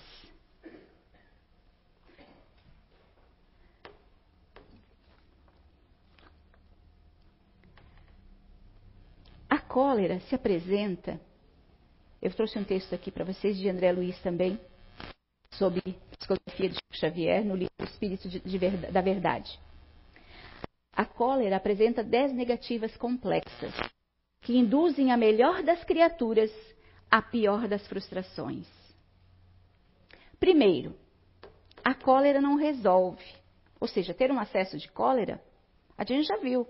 A 9.50 9.58
cólera 9.58 10.20
se 10.20 10.34
apresenta. 10.34 11.20
Eu 12.22 12.32
trouxe 12.32 12.58
um 12.58 12.64
texto 12.64 12.94
aqui 12.94 13.10
para 13.10 13.24
vocês 13.24 13.58
de 13.58 13.68
André 13.68 13.92
Luiz 13.92 14.18
também, 14.22 14.58
sobre 15.50 15.82
psicografia 16.24 16.70
de 16.70 16.78
Xavier, 16.92 17.44
no 17.44 17.54
livro 17.54 17.72
Espírito 17.82 18.28
de, 18.28 18.40
de, 18.40 18.58
da 18.90 19.00
Verdade. 19.00 19.58
A 20.92 21.04
cólera 21.04 21.56
apresenta 21.56 22.02
dez 22.02 22.32
negativas 22.32 22.96
complexas 22.96 23.74
que 24.40 24.56
induzem 24.56 25.12
a 25.12 25.16
melhor 25.16 25.62
das 25.62 25.82
criaturas 25.84 26.50
à 27.10 27.20
pior 27.20 27.68
das 27.68 27.86
frustrações. 27.86 28.66
Primeiro, 30.38 30.94
a 31.84 31.94
cólera 31.94 32.40
não 32.40 32.56
resolve. 32.56 33.24
Ou 33.80 33.88
seja, 33.88 34.14
ter 34.14 34.30
um 34.30 34.38
acesso 34.38 34.78
de 34.78 34.90
cólera, 34.90 35.42
a 35.96 36.04
gente 36.04 36.26
já 36.26 36.36
viu. 36.38 36.66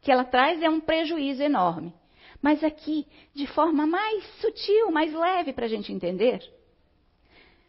Que 0.00 0.12
ela 0.12 0.24
traz 0.24 0.62
é 0.62 0.68
um 0.68 0.80
prejuízo 0.80 1.42
enorme. 1.42 1.92
Mas 2.40 2.62
aqui, 2.62 3.06
de 3.34 3.46
forma 3.48 3.86
mais 3.86 4.24
sutil, 4.40 4.90
mais 4.90 5.12
leve 5.12 5.52
para 5.52 5.66
a 5.66 5.68
gente 5.68 5.92
entender. 5.92 6.40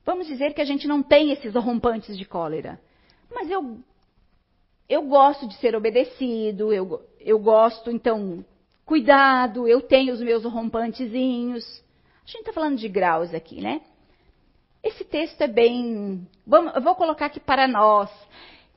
Vamos 0.09 0.25
dizer 0.25 0.55
que 0.55 0.61
a 0.61 0.65
gente 0.65 0.87
não 0.87 1.03
tem 1.03 1.29
esses 1.29 1.53
rompantes 1.53 2.17
de 2.17 2.25
cólera. 2.25 2.81
Mas 3.29 3.47
eu, 3.47 3.77
eu 4.89 5.03
gosto 5.03 5.47
de 5.47 5.53
ser 5.57 5.75
obedecido, 5.75 6.73
eu, 6.73 7.07
eu 7.19 7.37
gosto, 7.37 7.91
então, 7.91 8.43
cuidado, 8.83 9.67
eu 9.67 9.83
tenho 9.83 10.11
os 10.11 10.19
meus 10.19 10.43
rompantezinhos. 10.45 11.63
A 12.23 12.25
gente 12.25 12.39
está 12.39 12.51
falando 12.51 12.79
de 12.79 12.89
graus 12.89 13.35
aqui, 13.35 13.61
né? 13.61 13.81
Esse 14.83 15.05
texto 15.05 15.39
é 15.41 15.47
bem. 15.47 16.27
Vamos, 16.43 16.73
eu 16.73 16.81
vou 16.81 16.95
colocar 16.95 17.27
aqui 17.27 17.39
para 17.39 17.67
nós, 17.67 18.09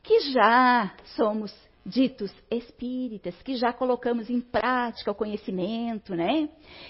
que 0.02 0.20
já 0.32 0.94
somos 1.16 1.50
ditos 1.84 2.32
espíritas, 2.50 3.34
que 3.42 3.56
já 3.56 3.72
colocamos 3.72 4.30
em 4.30 4.40
prática 4.40 5.10
o 5.10 5.14
conhecimento, 5.14 6.14
né? 6.14 6.48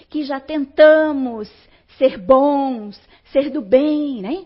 Que 0.09 0.23
já 0.23 0.39
tentamos 0.39 1.51
ser 1.97 2.17
bons, 2.17 2.99
ser 3.31 3.49
do 3.49 3.61
bem, 3.61 4.21
né? 4.21 4.45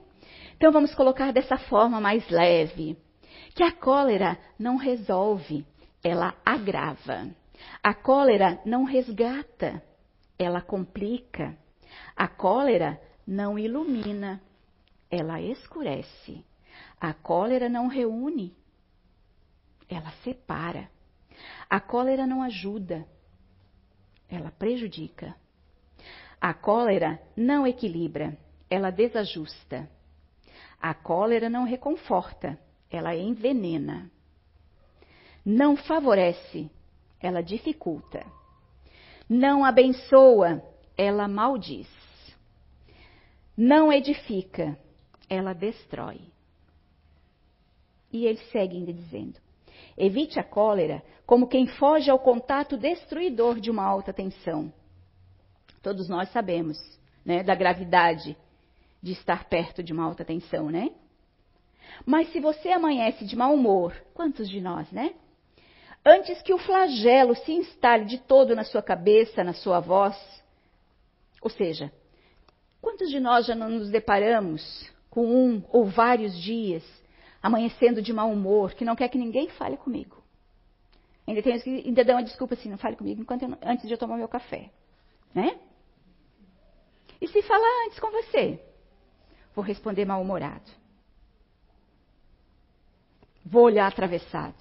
Então 0.56 0.72
vamos 0.72 0.96
colocar 0.96 1.32
dessa 1.32 1.58
forma 1.58 2.00
mais 2.00 2.28
leve. 2.30 2.98
Que 3.54 3.64
a 3.64 3.72
cólera 3.72 4.38
não 4.58 4.78
resolve, 4.78 5.66
ela 6.04 6.36
agrava. 6.46 7.28
A 7.84 7.94
cólera 7.94 8.60
não 8.66 8.84
resgata, 8.84 9.82
ela 10.38 10.62
complica. 10.62 11.58
A 12.16 12.28
cólera 12.28 13.00
não 13.26 13.58
ilumina, 13.58 14.42
ela 15.10 15.42
escurece. 15.42 16.44
A 17.00 17.14
cólera 17.14 17.70
não 17.70 17.88
reúne, 17.88 18.56
ela 19.90 20.12
separa. 20.24 20.90
A 21.70 21.80
cólera 21.80 22.26
não 22.26 22.42
ajuda, 22.42 23.06
ela 24.30 24.52
prejudica. 24.52 25.36
A 26.40 26.54
cólera 26.54 27.22
não 27.36 27.66
equilibra, 27.66 28.38
ela 28.70 28.92
desajusta. 28.92 29.90
A 30.80 30.94
cólera 30.94 31.50
não 31.50 31.64
reconforta, 31.64 32.60
ela 32.90 33.16
envenena. 33.16 34.12
Não 35.46 35.76
favorece, 35.76 36.70
ela 37.20 37.42
dificulta. 37.42 38.26
Não 39.30 39.66
abençoa, 39.66 40.64
ela 40.98 41.28
maldiz. 41.28 41.88
Não 43.56 43.92
edifica, 43.92 44.78
ela 45.30 45.54
destrói. 45.54 46.22
E 48.12 48.26
ele 48.26 48.40
segue 48.52 48.78
ainda 48.78 48.94
dizendo: 48.94 49.40
Evite 49.98 50.40
a 50.40 50.44
cólera 50.44 51.04
como 51.26 51.48
quem 51.48 51.68
foge 51.68 52.10
ao 52.10 52.20
contato 52.20 52.78
destruidor 52.78 53.60
de 53.60 53.70
uma 53.72 53.84
alta 53.84 54.14
tensão. 54.14 54.72
Todos 55.82 56.08
nós 56.08 56.30
sabemos 56.32 56.78
né, 57.26 57.44
da 57.44 57.56
gravidade 57.56 58.38
de 59.02 59.12
estar 59.12 59.46
perto 59.46 59.84
de 59.84 59.92
uma 59.92 60.04
alta 60.04 60.24
tensão, 60.24 60.70
né? 60.70 60.92
Mas 62.06 62.32
se 62.32 62.40
você 62.40 62.70
amanhece 62.70 63.26
de 63.26 63.36
mau 63.36 63.54
humor, 63.54 63.94
quantos 64.14 64.50
de 64.50 64.62
nós, 64.62 64.92
né? 64.92 65.14
antes 66.08 66.42
que 66.42 66.54
o 66.54 66.58
flagelo 66.58 67.36
se 67.36 67.52
instale 67.52 68.06
de 68.06 68.18
todo 68.18 68.56
na 68.56 68.64
sua 68.64 68.82
cabeça, 68.82 69.44
na 69.44 69.52
sua 69.52 69.82
voz. 69.82 70.16
Ou 71.42 71.50
seja, 71.50 71.92
quantos 72.82 73.10
de 73.10 73.20
nós 73.20 73.46
já 73.46 73.54
não 73.54 73.70
nos 73.70 73.90
deparamos 73.90 74.90
com 75.10 75.26
um 75.26 75.64
ou 75.70 75.86
vários 75.86 76.38
dias 76.40 76.84
amanhecendo 77.48 78.02
de 78.02 78.12
mau 78.12 78.32
humor, 78.32 78.74
que 78.74 78.84
não 78.86 78.96
quer 78.96 79.08
que 79.08 79.18
ninguém 79.18 79.50
fale 79.50 79.78
comigo? 79.78 80.22
Ainda 81.26 81.42
tem 81.42 81.60
que 81.60 81.70
ainda 81.70 82.04
dá 82.04 82.14
uma 82.14 82.24
desculpa 82.24 82.54
assim, 82.54 82.70
não 82.70 82.78
fale 82.78 82.96
comigo 82.96 83.26
eu, 83.26 83.58
antes 83.64 83.88
de 83.88 83.94
eu 83.94 83.98
tomar 83.98 84.18
meu 84.18 84.28
café, 84.28 84.70
né? 85.34 85.58
E 87.20 87.28
se 87.28 87.42
falar 87.42 87.86
antes 87.86 88.00
com 88.00 88.12
você, 88.12 88.62
vou 89.56 89.64
responder 89.64 90.06
mal-humorado. 90.06 90.70
Vou 93.46 93.64
olhar 93.64 93.88
atravessado. 93.88 94.58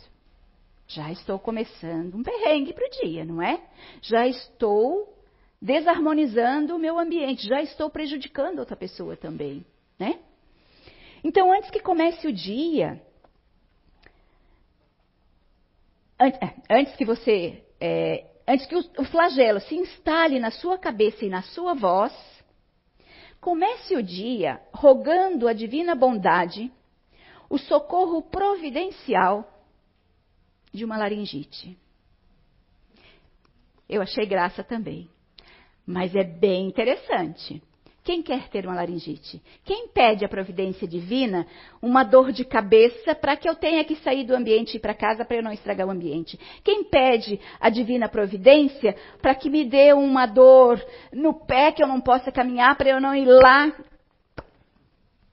Já 0.88 1.10
estou 1.10 1.38
começando 1.38 2.14
um 2.14 2.22
perrengue 2.22 2.72
para 2.72 2.86
o 2.86 2.90
dia, 3.02 3.24
não 3.24 3.42
é? 3.42 3.60
Já 4.00 4.26
estou 4.26 5.12
desarmonizando 5.60 6.76
o 6.76 6.78
meu 6.78 6.98
ambiente, 6.98 7.48
já 7.48 7.60
estou 7.60 7.90
prejudicando 7.90 8.60
outra 8.60 8.76
pessoa 8.76 9.16
também, 9.16 9.66
né? 9.98 10.20
Então, 11.26 11.52
antes 11.52 11.68
que 11.70 11.80
comece 11.80 12.24
o 12.28 12.32
dia, 12.32 13.02
antes, 16.20 16.40
é, 16.40 16.54
antes 16.70 16.94
que 16.94 17.04
você 17.04 17.64
é, 17.80 18.30
antes 18.46 18.64
que 18.64 18.76
o 18.76 19.04
flagelo 19.06 19.58
se 19.58 19.74
instale 19.74 20.38
na 20.38 20.52
sua 20.52 20.78
cabeça 20.78 21.24
e 21.24 21.28
na 21.28 21.42
sua 21.42 21.74
voz, 21.74 22.12
comece 23.40 23.96
o 23.96 24.02
dia 24.04 24.60
rogando 24.72 25.48
a 25.48 25.52
divina 25.52 25.96
bondade, 25.96 26.70
o 27.50 27.58
socorro 27.58 28.22
providencial 28.22 29.52
de 30.72 30.84
uma 30.84 30.96
laringite. 30.96 31.76
Eu 33.88 34.00
achei 34.00 34.26
graça 34.26 34.62
também. 34.62 35.10
Mas 35.84 36.14
é 36.14 36.22
bem 36.22 36.68
interessante. 36.68 37.60
Quem 38.06 38.22
quer 38.22 38.48
ter 38.50 38.64
uma 38.64 38.76
laringite? 38.76 39.42
Quem 39.64 39.88
pede 39.88 40.24
a 40.24 40.28
providência 40.28 40.86
divina 40.86 41.44
uma 41.82 42.04
dor 42.04 42.30
de 42.30 42.44
cabeça 42.44 43.16
para 43.16 43.36
que 43.36 43.48
eu 43.48 43.56
tenha 43.56 43.84
que 43.84 43.96
sair 43.96 44.22
do 44.22 44.32
ambiente 44.32 44.74
e 44.74 44.76
ir 44.76 44.80
para 44.80 44.94
casa 44.94 45.24
para 45.24 45.38
eu 45.38 45.42
não 45.42 45.50
estragar 45.50 45.88
o 45.88 45.90
ambiente? 45.90 46.38
Quem 46.62 46.84
pede 46.84 47.40
a 47.58 47.68
divina 47.68 48.08
providência 48.08 48.94
para 49.20 49.34
que 49.34 49.50
me 49.50 49.64
dê 49.64 49.92
uma 49.92 50.24
dor 50.24 50.80
no 51.12 51.34
pé 51.34 51.72
que 51.72 51.82
eu 51.82 51.88
não 51.88 52.00
possa 52.00 52.30
caminhar 52.30 52.76
para 52.76 52.90
eu 52.90 53.00
não 53.00 53.12
ir 53.12 53.24
lá 53.24 53.72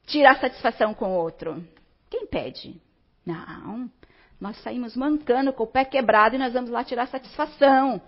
tirar 0.07 0.39
satisfação 0.39 0.95
com 0.95 1.09
o 1.11 1.15
outro? 1.15 1.63
Quem 2.09 2.25
pede? 2.25 2.81
Não. 3.23 3.87
Nós 4.41 4.57
saímos 4.63 4.95
mancando 4.95 5.53
com 5.53 5.63
o 5.65 5.67
pé 5.67 5.85
quebrado 5.85 6.37
e 6.37 6.39
nós 6.39 6.53
vamos 6.53 6.71
lá 6.71 6.83
tirar 6.83 7.05
satisfação. 7.05 8.01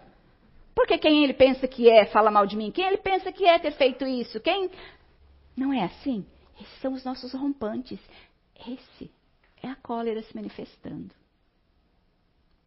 Quem 0.97 1.23
ele 1.23 1.33
pensa 1.33 1.67
que 1.67 1.89
é 1.89 2.05
fala 2.05 2.31
mal 2.31 2.45
de 2.45 2.55
mim? 2.55 2.71
Quem 2.71 2.85
ele 2.85 2.97
pensa 2.97 3.31
que 3.31 3.45
é 3.45 3.57
ter 3.59 3.71
feito 3.71 4.05
isso? 4.05 4.39
Quem. 4.39 4.69
Não 5.55 5.73
é 5.73 5.83
assim? 5.83 6.25
Esses 6.59 6.79
são 6.79 6.93
os 6.93 7.03
nossos 7.03 7.33
rompantes. 7.33 7.99
Esse 8.67 9.11
é 9.61 9.67
a 9.67 9.75
cólera 9.75 10.21
se 10.21 10.35
manifestando. 10.35 11.13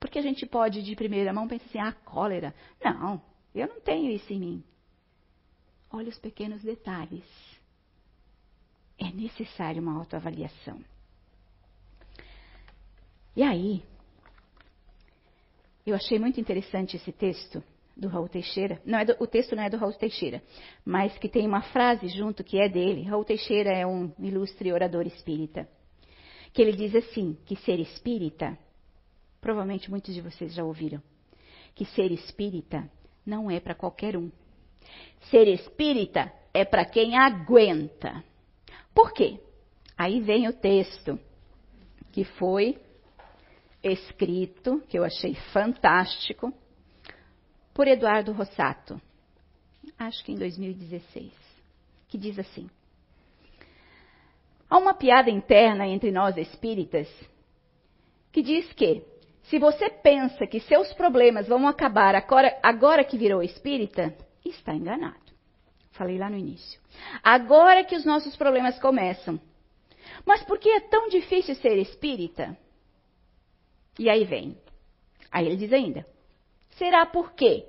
Porque 0.01 0.19
a 0.19 0.23
gente 0.23 0.47
pode, 0.47 0.83
de 0.83 0.95
primeira 0.95 1.33
mão, 1.33 1.49
pensar 1.49 1.67
assim: 1.67 1.79
ah, 1.79 1.93
cólera. 1.93 2.55
Não, 2.83 3.21
eu 3.55 3.67
não 3.67 3.81
tenho 3.81 4.11
isso 4.11 4.33
em 4.33 4.39
mim. 4.39 4.65
Olha 5.91 6.09
os 6.09 6.19
pequenos 6.19 6.63
detalhes. 6.63 7.25
É 8.99 9.11
necessário 9.11 9.81
uma 9.81 9.97
autoavaliação. 9.97 10.81
E 13.37 13.43
aí, 13.43 13.83
eu 15.87 15.95
achei 15.95 16.19
muito 16.19 16.41
interessante 16.41 16.97
esse 16.97 17.13
texto 17.13 17.63
do 17.99 18.07
Raul 18.07 18.29
Teixeira. 18.29 18.81
Não 18.85 18.99
é 18.99 19.05
do, 19.05 19.17
o 19.19 19.27
texto 19.27 19.57
não 19.57 19.63
é 19.65 19.69
do 19.69 19.77
Raul 19.77 19.93
Teixeira, 19.93 20.41
mas 20.85 21.19
que 21.19 21.29
tem 21.29 21.47
uma 21.47 21.63
frase 21.63 22.07
junto 22.09 22.45
que 22.45 22.61
é 22.61 22.69
dele. 22.69 23.03
Raul 23.03 23.25
Teixeira 23.25 23.71
é 23.71 23.85
um 23.85 24.13
ilustre 24.21 24.73
orador 24.73 25.05
espírita. 25.07 25.69
Que 26.53 26.63
ele 26.63 26.73
diz 26.73 26.95
assim: 26.95 27.37
que 27.45 27.57
ser 27.57 27.81
espírita, 27.81 28.57
provavelmente 29.41 29.91
muitos 29.91 30.15
de 30.15 30.21
vocês 30.21 30.55
já 30.55 30.63
ouviram, 30.63 31.03
que 31.75 31.85
ser 31.87 32.13
espírita 32.13 32.89
não 33.27 33.51
é 33.51 33.59
para 33.59 33.75
qualquer 33.75 34.17
um. 34.17 34.31
Ser 35.31 35.49
espírita 35.49 36.33
é 36.55 36.65
para 36.65 36.85
quem 36.85 37.17
aguenta. 37.19 38.23
Por 38.95 39.13
quê? 39.13 39.41
Aí 39.97 40.21
vem 40.21 40.47
o 40.47 40.53
texto 40.53 41.19
que 42.13 42.25
foi 42.25 42.79
escrito, 43.83 44.81
que 44.89 44.99
eu 44.99 45.05
achei 45.05 45.35
fantástico, 45.53 46.53
por 47.79 47.87
Eduardo 47.87 48.33
Rossato, 48.33 49.01
acho 49.97 50.25
que 50.25 50.33
em 50.33 50.35
2016, 50.35 51.33
que 52.09 52.19
diz 52.19 52.37
assim: 52.37 52.69
Há 54.69 54.77
uma 54.79 54.95
piada 54.95 55.31
interna 55.31 55.87
entre 55.87 56.11
nós 56.11 56.37
espíritas 56.37 57.09
que 58.33 58.43
diz 58.43 58.73
que 58.73 59.05
se 59.45 59.61
você 59.61 59.89
pensa 59.89 60.45
que 60.45 60.59
seus 60.59 60.93
problemas 60.95 61.47
vão 61.47 61.69
acabar 61.69 62.17
agora, 62.17 62.59
agora 62.65 63.05
que 63.05 63.17
virou 63.17 63.45
espírita, 63.45 64.13
está 64.45 64.75
enganado. 64.75 65.33
Falei 65.93 66.19
lá 66.19 66.29
no 66.29 66.37
início. 66.37 66.81
Agora 67.23 67.85
que 67.85 67.95
os 67.95 68.05
nossos 68.05 68.35
problemas 68.35 68.77
começam. 68.81 69.41
Mas 70.27 70.43
por 70.43 70.59
que 70.59 70.69
é 70.69 70.81
tão 70.81 71.09
difícil 71.09 71.55
ser 71.55 71.79
espírita? 71.79 72.59
E 73.97 74.11
aí 74.11 74.25
vem. 74.25 74.59
Aí 75.31 75.47
ele 75.47 75.57
diz 75.57 75.73
ainda: 75.73 76.05
Será 76.79 77.05
porque 77.05 77.67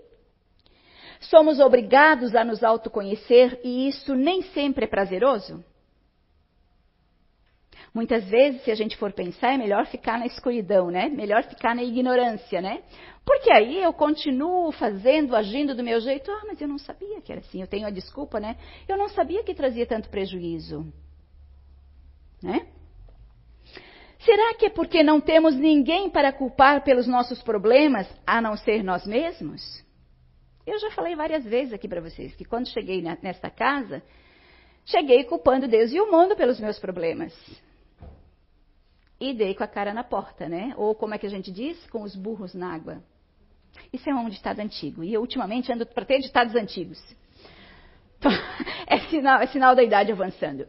somos 1.19 1.59
obrigados 1.59 2.35
a 2.35 2.43
nos 2.43 2.63
autoconhecer 2.63 3.59
e 3.63 3.87
isso 3.87 4.15
nem 4.15 4.41
sempre 4.41 4.85
é 4.85 4.87
prazeroso? 4.87 5.63
Muitas 7.93 8.23
vezes, 8.29 8.63
se 8.63 8.69
a 8.69 8.75
gente 8.75 8.95
for 8.97 9.11
pensar, 9.11 9.53
é 9.53 9.57
melhor 9.57 9.87
ficar 9.87 10.19
na 10.19 10.27
escuridão, 10.27 10.91
né? 10.91 11.09
Melhor 11.09 11.43
ficar 11.43 11.75
na 11.75 11.83
ignorância, 11.83 12.61
né? 12.61 12.83
Porque 13.25 13.51
aí 13.51 13.81
eu 13.81 13.91
continuo 13.91 14.71
fazendo, 14.71 15.35
agindo 15.35 15.73
do 15.73 15.83
meu 15.83 15.99
jeito. 15.99 16.31
Ah, 16.31 16.43
mas 16.47 16.61
eu 16.61 16.67
não 16.67 16.77
sabia 16.77 17.19
que 17.19 17.31
era 17.31 17.41
assim. 17.41 17.61
Eu 17.61 17.67
tenho 17.67 17.87
a 17.87 17.89
desculpa, 17.89 18.39
né? 18.39 18.57
Eu 18.87 18.95
não 18.95 19.09
sabia 19.09 19.43
que 19.43 19.55
trazia 19.55 19.87
tanto 19.87 20.09
prejuízo. 20.09 20.85
Né? 22.41 22.67
Será 24.19 24.53
que 24.55 24.65
é 24.65 24.69
porque 24.69 25.01
não 25.01 25.21
temos 25.21 25.55
ninguém 25.55 26.09
para 26.09 26.33
culpar 26.33 26.83
pelos 26.83 27.07
nossos 27.07 27.41
problemas, 27.41 28.07
a 28.27 28.41
não 28.41 28.57
ser 28.57 28.83
nós 28.83 29.07
mesmos? 29.07 29.61
Eu 30.67 30.77
já 30.77 30.91
falei 30.91 31.15
várias 31.15 31.45
vezes 31.45 31.73
aqui 31.73 31.87
para 31.87 32.01
vocês 32.01 32.35
que 32.35 32.43
quando 32.43 32.67
cheguei 32.67 33.01
nesta 33.01 33.49
casa, 33.49 34.03
cheguei 34.85 35.23
culpando 35.23 35.69
Deus 35.69 35.93
e 35.93 36.01
o 36.01 36.11
mundo 36.11 36.35
pelos 36.35 36.59
meus 36.59 36.77
problemas. 36.77 37.33
E 39.21 39.33
dei 39.33 39.55
com 39.55 39.63
a 39.63 39.67
cara 39.67 39.93
na 39.93 40.03
porta, 40.03 40.49
né? 40.49 40.73
Ou 40.75 40.93
como 40.93 41.13
é 41.13 41.17
que 41.17 41.25
a 41.25 41.29
gente 41.29 41.49
diz? 41.51 41.77
Com 41.89 42.03
os 42.03 42.15
burros 42.15 42.53
na 42.53 42.73
água. 42.73 43.01
Isso 43.91 44.09
é 44.09 44.13
um 44.13 44.29
ditado 44.29 44.59
antigo. 44.59 45.03
E 45.03 45.13
eu 45.13 45.21
ultimamente 45.21 45.71
ando 45.71 45.85
para 45.85 46.05
ter 46.05 46.19
ditados 46.19 46.55
antigos. 46.55 46.99
É 48.91 48.97
sinal, 49.01 49.39
é 49.39 49.45
sinal 49.45 49.75
da 49.75 49.83
idade 49.83 50.11
avançando. 50.11 50.67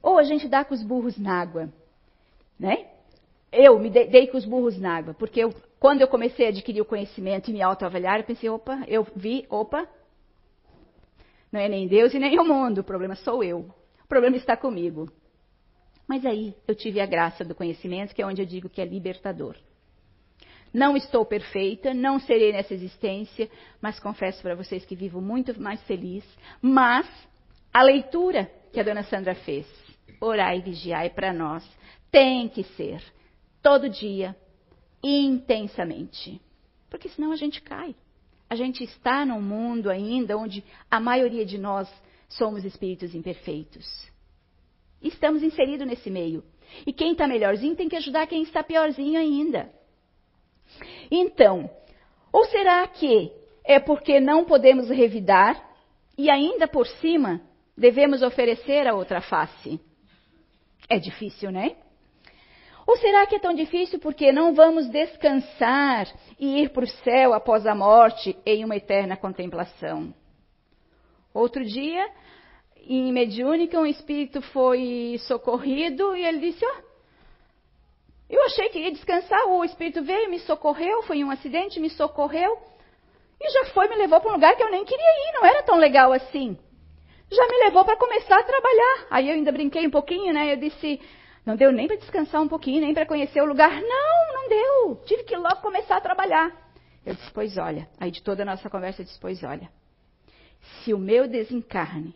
Ou 0.00 0.18
a 0.18 0.22
gente 0.22 0.46
dá 0.46 0.64
com 0.64 0.72
os 0.72 0.84
burros 0.84 1.18
na 1.18 1.40
água 1.40 1.68
né? 2.58 2.86
Eu 3.50 3.78
me 3.78 3.88
dei 3.88 4.26
com 4.26 4.36
os 4.36 4.44
burros 4.44 4.78
na 4.78 4.96
água, 4.96 5.14
porque 5.14 5.40
eu, 5.40 5.54
quando 5.80 6.02
eu 6.02 6.08
comecei 6.08 6.46
a 6.46 6.48
adquirir 6.50 6.82
o 6.82 6.84
conhecimento 6.84 7.48
e 7.48 7.52
me 7.52 7.62
autoavaliar, 7.62 8.18
eu 8.18 8.24
pensei, 8.24 8.50
opa, 8.50 8.84
eu 8.86 9.06
vi, 9.16 9.46
opa, 9.48 9.88
não 11.50 11.60
é 11.60 11.68
nem 11.68 11.88
Deus 11.88 12.12
e 12.12 12.18
nem 12.18 12.38
o 12.38 12.44
mundo, 12.44 12.78
o 12.78 12.84
problema 12.84 13.14
sou 13.14 13.42
eu. 13.42 13.60
O 14.04 14.08
problema 14.08 14.36
está 14.36 14.56
comigo. 14.56 15.10
Mas 16.06 16.24
aí 16.24 16.54
eu 16.66 16.74
tive 16.74 17.00
a 17.00 17.06
graça 17.06 17.44
do 17.44 17.54
conhecimento, 17.54 18.14
que 18.14 18.22
é 18.22 18.26
onde 18.26 18.42
eu 18.42 18.46
digo 18.46 18.68
que 18.68 18.80
é 18.80 18.84
libertador. 18.84 19.56
Não 20.72 20.96
estou 20.96 21.24
perfeita, 21.24 21.94
não 21.94 22.20
serei 22.20 22.52
nessa 22.52 22.74
existência, 22.74 23.48
mas 23.80 23.98
confesso 23.98 24.42
para 24.42 24.54
vocês 24.54 24.84
que 24.84 24.94
vivo 24.94 25.20
muito 25.20 25.58
mais 25.60 25.82
feliz. 25.84 26.24
Mas 26.60 27.06
a 27.72 27.82
leitura 27.82 28.50
que 28.72 28.80
a 28.80 28.82
dona 28.82 29.02
Sandra 29.04 29.34
fez, 29.34 29.66
orai 30.20 30.58
e 30.58 30.62
vigiai 30.62 31.10
para 31.10 31.32
nós, 31.32 31.64
tem 32.10 32.48
que 32.48 32.62
ser 32.62 33.02
todo 33.62 33.88
dia, 33.88 34.36
intensamente. 35.02 36.40
Porque 36.90 37.08
senão 37.08 37.32
a 37.32 37.36
gente 37.36 37.60
cai. 37.60 37.94
A 38.48 38.54
gente 38.54 38.82
está 38.82 39.24
num 39.26 39.42
mundo 39.42 39.90
ainda 39.90 40.36
onde 40.36 40.64
a 40.90 40.98
maioria 40.98 41.44
de 41.44 41.58
nós 41.58 41.88
somos 42.28 42.64
espíritos 42.64 43.14
imperfeitos. 43.14 43.86
Estamos 45.02 45.42
inseridos 45.42 45.86
nesse 45.86 46.10
meio. 46.10 46.42
E 46.86 46.92
quem 46.92 47.12
está 47.12 47.26
melhorzinho 47.26 47.76
tem 47.76 47.88
que 47.88 47.96
ajudar 47.96 48.26
quem 48.26 48.42
está 48.42 48.62
piorzinho 48.62 49.18
ainda. 49.18 49.70
Então, 51.10 51.70
ou 52.32 52.44
será 52.46 52.86
que 52.86 53.32
é 53.64 53.78
porque 53.78 54.20
não 54.20 54.44
podemos 54.44 54.88
revidar 54.88 55.62
e 56.16 56.28
ainda 56.30 56.66
por 56.66 56.86
cima 56.86 57.40
devemos 57.76 58.22
oferecer 58.22 58.86
a 58.86 58.94
outra 58.94 59.20
face? 59.20 59.80
É 60.88 60.98
difícil, 60.98 61.50
né? 61.50 61.76
Ou 62.88 62.96
será 62.96 63.26
que 63.26 63.36
é 63.36 63.38
tão 63.38 63.52
difícil 63.52 63.98
porque 63.98 64.32
não 64.32 64.54
vamos 64.54 64.88
descansar 64.88 66.06
e 66.40 66.62
ir 66.62 66.70
para 66.70 66.84
o 66.84 66.88
céu 67.04 67.34
após 67.34 67.66
a 67.66 67.74
morte 67.74 68.34
em 68.46 68.64
uma 68.64 68.76
eterna 68.76 69.14
contemplação? 69.14 70.14
Outro 71.34 71.62
dia, 71.66 72.08
em 72.78 73.12
Mediúnica, 73.12 73.78
um 73.78 73.84
espírito 73.84 74.40
foi 74.40 75.20
socorrido 75.28 76.16
e 76.16 76.24
ele 76.24 76.38
disse: 76.38 76.64
oh, 76.64 76.82
Eu 78.30 78.42
achei 78.46 78.70
que 78.70 78.78
ia 78.78 78.90
descansar. 78.90 79.46
O 79.48 79.62
espírito 79.66 80.02
veio, 80.02 80.30
me 80.30 80.38
socorreu, 80.38 81.02
foi 81.02 81.22
um 81.22 81.30
acidente, 81.30 81.78
me 81.78 81.90
socorreu. 81.90 82.56
E 83.38 83.50
já 83.50 83.66
foi, 83.66 83.86
me 83.88 83.96
levou 83.96 84.18
para 84.18 84.30
um 84.30 84.34
lugar 84.36 84.56
que 84.56 84.62
eu 84.62 84.70
nem 84.70 84.86
queria 84.86 85.28
ir, 85.28 85.32
não 85.34 85.44
era 85.44 85.62
tão 85.62 85.76
legal 85.76 86.10
assim. 86.10 86.56
Já 87.30 87.46
me 87.46 87.64
levou 87.64 87.84
para 87.84 87.98
começar 87.98 88.38
a 88.38 88.44
trabalhar. 88.44 89.06
Aí 89.10 89.28
eu 89.28 89.34
ainda 89.34 89.52
brinquei 89.52 89.86
um 89.86 89.90
pouquinho, 89.90 90.32
né? 90.32 90.54
Eu 90.54 90.56
disse: 90.56 90.98
não 91.48 91.56
deu 91.56 91.72
nem 91.72 91.86
para 91.86 91.96
descansar 91.96 92.42
um 92.42 92.46
pouquinho, 92.46 92.82
nem 92.82 92.92
para 92.92 93.06
conhecer 93.06 93.40
o 93.40 93.46
lugar. 93.46 93.70
Não, 93.80 94.34
não 94.34 94.48
deu. 94.50 95.02
Tive 95.06 95.24
que 95.24 95.34
logo 95.34 95.62
começar 95.62 95.96
a 95.96 96.00
trabalhar. 96.00 96.54
Eu 97.06 97.14
disse, 97.14 97.30
pois 97.32 97.56
olha. 97.56 97.88
Aí 97.98 98.10
de 98.10 98.22
toda 98.22 98.42
a 98.42 98.44
nossa 98.44 98.68
conversa 98.68 99.00
eu 99.00 99.06
disse, 99.06 99.18
pois 99.18 99.42
olha. 99.42 99.70
Se 100.60 100.92
o 100.92 100.98
meu 100.98 101.26
desencarne 101.26 102.14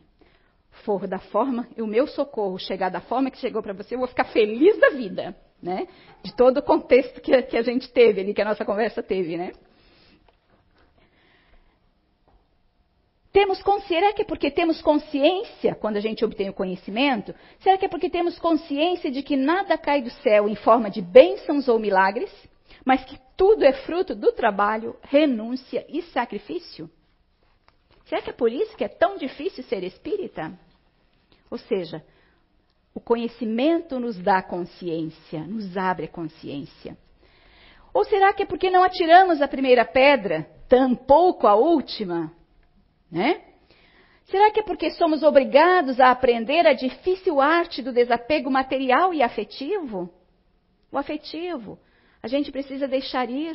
for 0.85 1.07
da 1.07 1.19
forma, 1.19 1.67
e 1.75 1.81
o 1.81 1.87
meu 1.87 2.07
socorro 2.07 2.59
chegar 2.59 2.91
da 2.91 3.01
forma 3.01 3.31
que 3.31 3.39
chegou 3.39 3.63
para 3.63 3.73
você, 3.73 3.95
eu 3.95 4.01
vou 4.01 4.07
ficar 4.07 4.25
feliz 4.25 4.79
da 4.79 4.91
vida, 4.91 5.35
né? 5.63 5.89
De 6.23 6.37
todo 6.37 6.59
o 6.59 6.63
contexto 6.63 7.19
que, 7.23 7.41
que 7.45 7.57
a 7.57 7.63
gente 7.63 7.91
teve 7.91 8.21
ali, 8.21 8.35
que 8.35 8.43
a 8.43 8.45
nossa 8.45 8.67
conversa 8.67 9.03
teve, 9.03 9.39
né? 9.39 9.53
Temos 13.33 13.63
será 13.89 14.13
que 14.13 14.23
é 14.23 14.25
porque 14.27 14.51
temos 14.51 14.83
consciência 14.83 15.75
quando 15.75 15.97
a 15.97 16.01
gente 16.01 16.23
obtém 16.23 16.51
o 16.51 16.53
conhecimento? 16.53 17.35
Será 17.61 17.79
que 17.79 17.87
é 17.87 17.89
porque 17.89 18.11
temos 18.11 18.39
consciência 18.39 19.11
de 19.11 19.23
que 19.23 19.37
nada 19.37 19.79
cai 19.79 20.03
do 20.03 20.11
céu 20.11 20.47
em 20.49 20.55
forma 20.55 20.91
de 20.91 21.01
bênçãos 21.01 21.67
ou 21.67 21.79
milagres, 21.79 22.31
mas 22.85 23.03
que 23.05 23.19
tudo 23.35 23.65
é 23.65 23.73
fruto 23.73 24.15
do 24.15 24.33
trabalho, 24.33 24.97
renúncia 25.03 25.85
e 25.89 26.03
sacrifício? 26.03 26.91
Será 28.05 28.21
que 28.21 28.29
é 28.29 28.35
por 28.35 28.53
isso 28.53 28.77
que 28.77 28.85
é 28.85 28.89
tão 28.89 29.17
difícil 29.17 29.65
ser 29.65 29.83
espírita? 29.83 30.53
Ou 31.51 31.57
seja, 31.57 32.05
o 32.95 33.01
conhecimento 33.01 33.99
nos 33.99 34.19
dá 34.19 34.43
consciência, 34.43 35.41
nos 35.41 35.75
abre 35.75 36.05
a 36.05 36.09
consciência. 36.09 36.99
Ou 37.95 38.05
será 38.05 38.35
que 38.35 38.43
é 38.43 38.47
porque 38.47 38.69
não 38.69 38.83
atiramos 38.83 39.41
a 39.41 39.49
primeira 39.49 39.87
pedra, 39.87 40.47
tampouco 40.69 41.47
a 41.47 41.55
última? 41.55 42.31
Né? 43.13 43.43
Será 44.25 44.51
que 44.51 44.61
é 44.61 44.63
porque 44.63 44.91
somos 44.93 45.23
obrigados 45.23 46.01
a 46.01 46.11
aprender 46.11 46.67
a 46.67 46.73
difícil 46.73 47.39
arte 47.39 47.83
do 47.83 47.93
desapego 47.93 48.51
material 48.51 49.13
e 49.13 49.23
afetivo? 49.23 50.11
O 50.91 50.97
afetivo. 50.97 51.79
A 52.23 52.29
gente 52.29 52.51
precisa 52.51 52.89
deixar 52.89 53.29
ir 53.29 53.55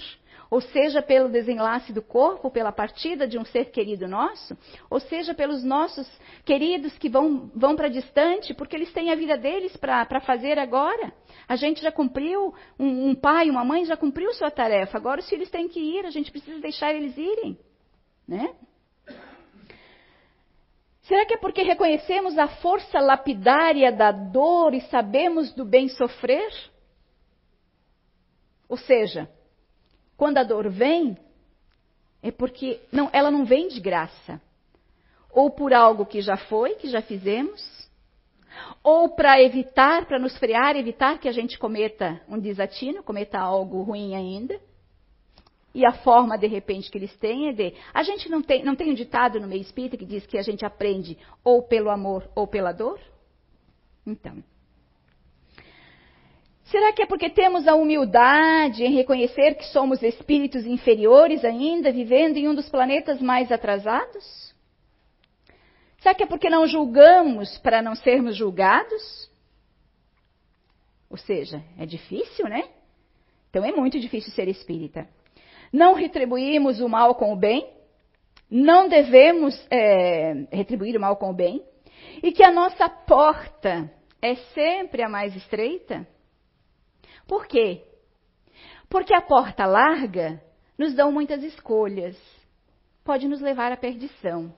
ou 0.49 0.61
seja 0.61 1.01
pelo 1.01 1.29
desenlace 1.29 1.91
do 1.91 2.01
corpo, 2.01 2.49
pela 2.49 2.71
partida 2.71 3.27
de 3.27 3.37
um 3.37 3.45
ser 3.45 3.65
querido 3.65 4.07
nosso, 4.07 4.57
ou 4.89 4.99
seja 4.99 5.33
pelos 5.33 5.63
nossos 5.63 6.07
queridos 6.45 6.97
que 6.97 7.09
vão, 7.09 7.51
vão 7.53 7.75
para 7.75 7.89
distante, 7.89 8.53
porque 8.53 8.75
eles 8.75 8.91
têm 8.93 9.11
a 9.11 9.15
vida 9.15 9.37
deles 9.37 9.75
para 9.75 10.21
fazer 10.21 10.57
agora. 10.57 11.13
A 11.47 11.55
gente 11.55 11.81
já 11.81 11.91
cumpriu, 11.91 12.53
um, 12.79 13.09
um 13.09 13.15
pai, 13.15 13.49
uma 13.49 13.65
mãe 13.65 13.85
já 13.85 13.97
cumpriu 13.97 14.33
sua 14.33 14.51
tarefa, 14.51 14.97
agora 14.97 15.19
os 15.19 15.29
filhos 15.29 15.49
têm 15.49 15.67
que 15.67 15.79
ir, 15.79 16.05
a 16.05 16.11
gente 16.11 16.31
precisa 16.31 16.59
deixar 16.59 16.93
eles 16.93 17.17
irem. 17.17 17.57
Né? 18.27 18.53
Será 21.07 21.25
que 21.25 21.35
é 21.35 21.37
porque 21.37 21.61
reconhecemos 21.61 22.37
a 22.37 22.47
força 22.47 22.99
lapidária 22.99 23.91
da 23.93 24.11
dor 24.11 24.73
e 24.73 24.81
sabemos 24.89 25.53
do 25.53 25.63
bem 25.63 25.87
sofrer? 25.87 26.51
Ou 28.67 28.75
seja, 28.75 29.29
quando 30.17 30.37
a 30.37 30.43
dor 30.43 30.69
vem, 30.69 31.17
é 32.21 32.29
porque 32.29 32.81
não, 32.91 33.09
ela 33.13 33.31
não 33.31 33.45
vem 33.45 33.69
de 33.69 33.79
graça. 33.79 34.41
Ou 35.31 35.49
por 35.49 35.73
algo 35.73 36.05
que 36.05 36.19
já 36.19 36.35
foi, 36.35 36.75
que 36.75 36.89
já 36.89 37.01
fizemos, 37.01 37.89
ou 38.83 39.09
para 39.15 39.41
evitar, 39.41 40.05
para 40.07 40.19
nos 40.19 40.37
frear, 40.37 40.75
evitar 40.75 41.19
que 41.19 41.29
a 41.29 41.31
gente 41.31 41.57
cometa 41.57 42.21
um 42.27 42.37
desatino, 42.37 43.01
cometa 43.01 43.39
algo 43.39 43.81
ruim 43.81 44.13
ainda. 44.13 44.59
E 45.77 45.85
a 45.85 45.91
forma, 45.91 46.39
de 46.39 46.47
repente, 46.47 46.89
que 46.89 46.97
eles 46.97 47.15
têm 47.17 47.49
é 47.49 47.53
de. 47.53 47.71
A 47.93 48.01
gente 48.01 48.27
não 48.29 48.41
tem, 48.41 48.63
não 48.63 48.75
tem 48.75 48.89
um 48.89 48.95
ditado 48.95 49.39
no 49.39 49.47
meio 49.47 49.61
espírita 49.61 49.95
que 49.95 50.07
diz 50.07 50.25
que 50.25 50.35
a 50.35 50.41
gente 50.41 50.65
aprende 50.65 51.15
ou 51.43 51.61
pelo 51.61 51.91
amor 51.91 52.27
ou 52.33 52.47
pela 52.47 52.71
dor? 52.71 52.99
Então. 54.03 54.43
Será 56.63 56.91
que 56.91 57.03
é 57.03 57.05
porque 57.05 57.29
temos 57.29 57.67
a 57.67 57.75
humildade 57.75 58.83
em 58.83 58.95
reconhecer 58.95 59.53
que 59.53 59.65
somos 59.65 60.01
espíritos 60.01 60.65
inferiores 60.65 61.45
ainda, 61.45 61.91
vivendo 61.91 62.37
em 62.37 62.47
um 62.47 62.55
dos 62.55 62.67
planetas 62.69 63.21
mais 63.21 63.51
atrasados? 63.51 64.55
Será 65.99 66.15
que 66.15 66.23
é 66.23 66.25
porque 66.25 66.49
não 66.49 66.65
julgamos 66.65 67.55
para 67.59 67.83
não 67.83 67.93
sermos 67.93 68.35
julgados? 68.35 69.29
Ou 71.07 71.17
seja, 71.17 71.63
é 71.77 71.85
difícil, 71.85 72.49
né? 72.49 72.67
Então 73.51 73.63
é 73.63 73.71
muito 73.71 73.99
difícil 73.99 74.31
ser 74.33 74.47
espírita. 74.47 75.07
Não 75.71 75.93
retribuímos 75.93 76.79
o 76.79 76.87
mal 76.87 77.15
com 77.15 77.33
o 77.33 77.35
bem, 77.35 77.69
não 78.49 78.87
devemos 78.87 79.55
é, 79.69 80.47
retribuir 80.51 80.95
o 80.95 81.01
mal 81.01 81.17
com 81.17 81.29
o 81.29 81.33
bem, 81.33 81.63
e 82.23 82.31
que 82.31 82.43
a 82.43 82.51
nossa 82.51 82.87
porta 82.89 83.91
é 84.21 84.35
sempre 84.53 85.03
a 85.03 85.09
mais 85.09 85.35
estreita? 85.35 86.07
Por 87.27 87.45
quê? 87.45 87.83
Porque 88.89 89.13
a 89.13 89.21
porta 89.21 89.65
larga 89.65 90.41
nos 90.77 90.93
dão 90.93 91.11
muitas 91.11 91.43
escolhas. 91.43 92.17
Pode 93.03 93.27
nos 93.27 93.41
levar 93.41 93.71
à 93.71 93.77
perdição. 93.77 94.53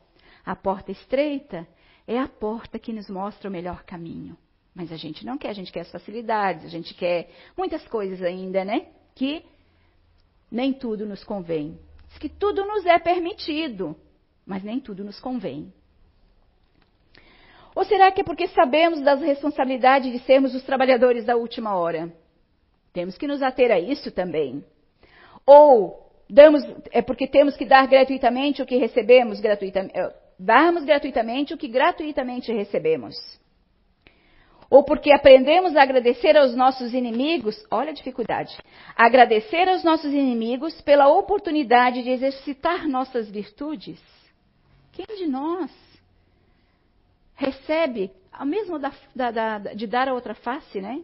A 0.45 0.55
porta 0.55 0.91
estreita 0.91 1.67
é 2.07 2.17
a 2.17 2.27
porta 2.27 2.79
que 2.79 2.93
nos 2.93 3.09
mostra 3.09 3.49
o 3.49 3.51
melhor 3.51 3.83
caminho. 3.83 4.37
Mas 4.73 4.91
a 4.91 4.95
gente 4.95 5.25
não 5.25 5.37
quer, 5.37 5.49
a 5.49 5.53
gente 5.53 5.71
quer 5.71 5.81
as 5.81 5.91
facilidades, 5.91 6.65
a 6.65 6.69
gente 6.69 6.93
quer 6.93 7.29
muitas 7.57 7.85
coisas 7.87 8.21
ainda, 8.21 8.63
né? 8.63 8.87
Que 9.15 9.43
nem 10.51 10.73
tudo 10.73 11.05
nos 11.05 11.23
convém. 11.23 11.77
Diz 12.07 12.17
que 12.17 12.29
tudo 12.29 12.65
nos 12.65 12.85
é 12.85 12.97
permitido, 12.97 13.95
mas 14.45 14.63
nem 14.63 14.79
tudo 14.79 15.03
nos 15.03 15.19
convém. 15.19 15.71
Ou 17.75 17.85
será 17.85 18.11
que 18.11 18.21
é 18.21 18.23
porque 18.23 18.47
sabemos 18.47 19.01
das 19.01 19.21
responsabilidades 19.21 20.11
de 20.11 20.19
sermos 20.19 20.55
os 20.55 20.63
trabalhadores 20.63 21.25
da 21.25 21.35
última 21.35 21.75
hora? 21.75 22.11
Temos 22.91 23.17
que 23.17 23.27
nos 23.27 23.41
ater 23.41 23.71
a 23.71 23.79
isso 23.79 24.11
também. 24.11 24.63
Ou 25.45 26.11
damos, 26.29 26.63
é 26.91 27.01
porque 27.01 27.27
temos 27.27 27.55
que 27.55 27.65
dar 27.65 27.87
gratuitamente 27.87 28.61
o 28.61 28.65
que 28.65 28.77
recebemos 28.77 29.39
gratuitamente, 29.39 29.97
é, 29.97 30.13
darmos 30.37 30.83
gratuitamente 30.83 31.53
o 31.53 31.57
que 31.57 31.67
gratuitamente 31.67 32.51
recebemos. 32.51 33.15
Ou 34.69 34.83
porque 34.83 35.11
aprendemos 35.11 35.75
a 35.75 35.81
agradecer 35.81 36.37
aos 36.37 36.55
nossos 36.55 36.93
inimigos, 36.93 37.55
olha 37.71 37.89
a 37.89 37.93
dificuldade, 37.93 38.55
agradecer 38.95 39.67
aos 39.67 39.83
nossos 39.83 40.13
inimigos 40.13 40.79
pela 40.81 41.07
oportunidade 41.07 42.03
de 42.03 42.09
exercitar 42.11 42.87
nossas 42.87 43.29
virtudes. 43.29 43.99
Quem 44.91 45.07
de 45.17 45.27
nós 45.27 45.71
recebe, 47.35 48.11
ao 48.31 48.45
mesmo 48.45 48.77
da, 48.77 48.91
da, 49.15 49.31
da, 49.31 49.57
de 49.73 49.87
dar 49.87 50.07
a 50.07 50.13
outra 50.13 50.35
face, 50.35 50.79
né? 50.79 51.01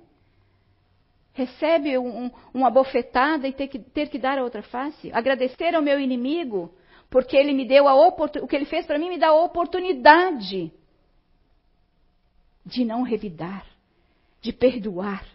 recebe 1.36 1.98
um, 1.98 2.32
uma 2.54 2.70
bofetada 2.70 3.46
e 3.46 3.52
ter 3.52 3.68
que, 3.68 3.78
ter 3.78 4.10
que 4.10 4.18
dar 4.18 4.40
a 4.40 4.44
outra 4.44 4.64
face? 4.64 5.12
Agradecer 5.12 5.76
ao 5.76 5.82
meu 5.82 6.00
inimigo, 6.00 6.74
porque 7.10 7.36
ele 7.36 7.52
me 7.52 7.66
deu 7.66 7.88
a 7.88 7.94
oportunidade, 7.94 8.46
o 8.46 8.48
que 8.48 8.56
ele 8.56 8.66
fez 8.66 8.86
para 8.86 8.98
mim 8.98 9.10
me 9.10 9.18
dá 9.18 9.28
a 9.28 9.44
oportunidade 9.44 10.72
de 12.66 12.84
não 12.84 13.04
revidar, 13.04 13.66
de 14.42 14.52
perdoar, 14.52 15.26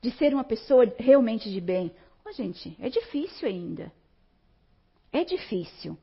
de 0.00 0.10
ser 0.12 0.34
uma 0.34 0.44
pessoa 0.44 0.92
realmente 0.98 1.50
de 1.50 1.60
bem. 1.60 1.92
Oh, 2.26 2.32
gente, 2.32 2.76
é 2.80 2.88
difícil 2.88 3.48
ainda. 3.48 3.92
É 5.12 5.24
difícil. 5.24 5.96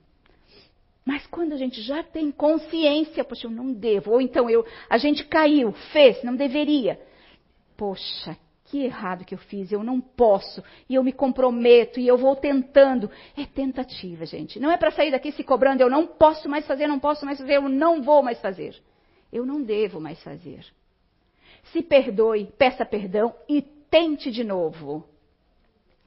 Mas 1.05 1.25
quando 1.27 1.53
a 1.53 1.57
gente 1.57 1.81
já 1.81 2.03
tem 2.03 2.31
consciência, 2.31 3.23
poxa, 3.23 3.47
eu 3.47 3.51
não 3.51 3.71
devo, 3.71 4.11
ou 4.11 4.19
então 4.19 4.49
eu, 4.49 4.65
a 4.89 4.97
gente 4.97 5.23
caiu, 5.23 5.71
fez, 5.93 6.21
não 6.21 6.35
deveria. 6.35 6.99
Poxa, 7.77 8.37
que 8.65 8.83
errado 8.83 9.23
que 9.23 9.33
eu 9.33 9.39
fiz, 9.39 9.71
eu 9.71 9.81
não 9.81 10.01
posso, 10.01 10.61
e 10.89 10.95
eu 10.95 11.03
me 11.03 11.13
comprometo, 11.13 11.99
e 11.99 12.07
eu 12.07 12.17
vou 12.17 12.35
tentando. 12.35 13.09
É 13.37 13.45
tentativa, 13.45 14.25
gente. 14.25 14.59
Não 14.59 14.69
é 14.69 14.75
para 14.75 14.91
sair 14.91 15.11
daqui 15.11 15.31
se 15.31 15.43
cobrando, 15.43 15.81
eu 15.81 15.89
não 15.89 16.05
posso 16.05 16.49
mais 16.49 16.67
fazer, 16.67 16.87
não 16.87 16.99
posso 16.99 17.25
mais 17.25 17.37
fazer, 17.37 17.55
eu 17.55 17.69
não 17.69 18.01
vou 18.01 18.21
mais 18.21 18.41
fazer. 18.41 18.75
Eu 19.31 19.45
não 19.45 19.63
devo 19.63 20.01
mais 20.01 20.21
fazer. 20.21 20.65
Se 21.71 21.81
perdoe, 21.81 22.45
peça 22.57 22.85
perdão 22.85 23.33
e 23.47 23.61
tente 23.61 24.31
de 24.31 24.43
novo. 24.43 25.07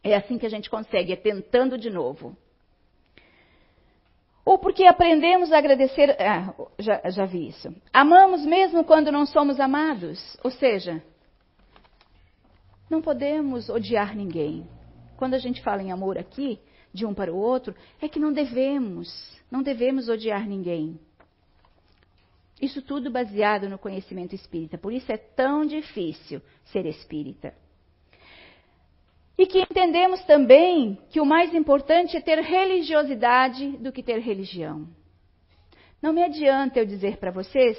É 0.02 0.16
assim 0.16 0.38
que 0.38 0.46
a 0.46 0.50
gente 0.50 0.70
consegue, 0.70 1.12
é 1.12 1.16
tentando 1.16 1.76
de 1.76 1.90
novo. 1.90 2.36
Ou 4.44 4.58
porque 4.58 4.84
aprendemos 4.84 5.52
a 5.52 5.58
agradecer. 5.58 6.16
Ah, 6.20 6.54
já, 6.78 7.00
já 7.10 7.26
vi 7.26 7.48
isso. 7.48 7.74
Amamos 7.92 8.44
mesmo 8.44 8.84
quando 8.84 9.12
não 9.12 9.26
somos 9.26 9.60
amados. 9.60 10.36
Ou 10.42 10.50
seja, 10.50 11.02
não 12.88 13.02
podemos 13.02 13.68
odiar 13.68 14.16
ninguém. 14.16 14.66
Quando 15.16 15.34
a 15.34 15.38
gente 15.38 15.62
fala 15.62 15.82
em 15.82 15.92
amor 15.92 16.16
aqui, 16.16 16.58
de 16.92 17.06
um 17.06 17.14
para 17.14 17.32
o 17.32 17.36
outro, 17.36 17.74
é 18.00 18.08
que 18.08 18.18
não 18.18 18.32
devemos, 18.32 19.08
não 19.50 19.62
devemos 19.62 20.08
odiar 20.08 20.48
ninguém. 20.48 20.98
Isso 22.60 22.82
tudo 22.82 23.10
baseado 23.10 23.68
no 23.68 23.78
conhecimento 23.78 24.34
espírita. 24.34 24.76
Por 24.76 24.92
isso 24.92 25.10
é 25.10 25.16
tão 25.16 25.64
difícil 25.64 26.42
ser 26.66 26.84
espírita. 26.86 27.54
E 29.38 29.46
que 29.46 29.60
entendemos 29.60 30.22
também 30.24 30.98
que 31.08 31.20
o 31.20 31.24
mais 31.24 31.54
importante 31.54 32.16
é 32.16 32.20
ter 32.20 32.38
religiosidade 32.40 33.78
do 33.78 33.90
que 33.90 34.02
ter 34.02 34.18
religião. 34.18 34.86
Não 36.02 36.12
me 36.12 36.22
adianta 36.22 36.78
eu 36.78 36.84
dizer 36.84 37.16
para 37.16 37.30
vocês 37.30 37.78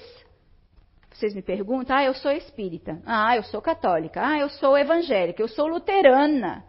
vocês 1.14 1.36
me 1.36 1.42
perguntam, 1.42 1.96
ah, 1.96 2.04
eu 2.04 2.14
sou 2.16 2.32
espírita, 2.32 3.02
ah, 3.06 3.36
eu 3.36 3.44
sou 3.44 3.62
católica, 3.62 4.26
ah, 4.26 4.40
eu 4.40 4.50
sou 4.50 4.78
evangélica, 4.78 5.42
eu 5.42 5.48
sou 5.48 5.68
luterana. 5.68 6.66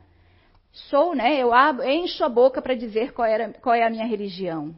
Sou, 0.72 1.14
né? 1.14 1.38
Eu 1.38 1.52
encho 1.84 2.24
a 2.24 2.28
boca 2.28 2.60
para 2.60 2.74
dizer 2.74 3.12
qual, 3.12 3.26
era, 3.26 3.52
qual 3.52 3.74
é 3.74 3.84
a 3.84 3.90
minha 3.90 4.06
religião. 4.06 4.74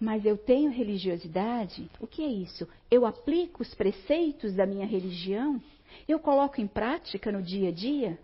Mas 0.00 0.24
eu 0.24 0.38
tenho 0.38 0.70
religiosidade? 0.70 1.90
O 2.00 2.06
que 2.06 2.24
é 2.24 2.28
isso? 2.28 2.66
Eu 2.90 3.04
aplico 3.04 3.62
os 3.62 3.74
preceitos 3.74 4.54
da 4.54 4.64
minha 4.64 4.86
religião? 4.86 5.62
Eu 6.08 6.18
coloco 6.18 6.58
em 6.58 6.66
prática 6.66 7.30
no 7.30 7.42
dia 7.42 7.68
a 7.68 7.72
dia? 7.72 8.18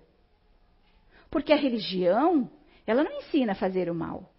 Porque 1.31 1.53
a 1.53 1.57
religião, 1.57 2.51
ela 2.87 3.05
não 3.05 3.12
ensina 3.18 3.53
a 3.53 3.57
fazer 3.57 3.91
o 3.91 3.95
mal. 3.95 4.33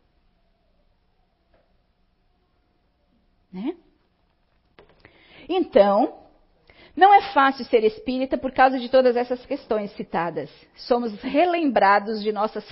Né? 3.54 3.78
Então, 5.48 6.27
não 6.98 7.14
é 7.14 7.22
fácil 7.32 7.64
ser 7.66 7.84
espírita 7.84 8.40
por 8.40 8.52
causa 8.52 8.80
de 8.80 8.90
todas 8.90 9.16
essas 9.16 9.46
questões 9.46 9.92
citadas. 9.92 10.50
Somos 10.76 11.14
relembrados 11.22 12.24
de 12.24 12.32
nossas 12.32 12.68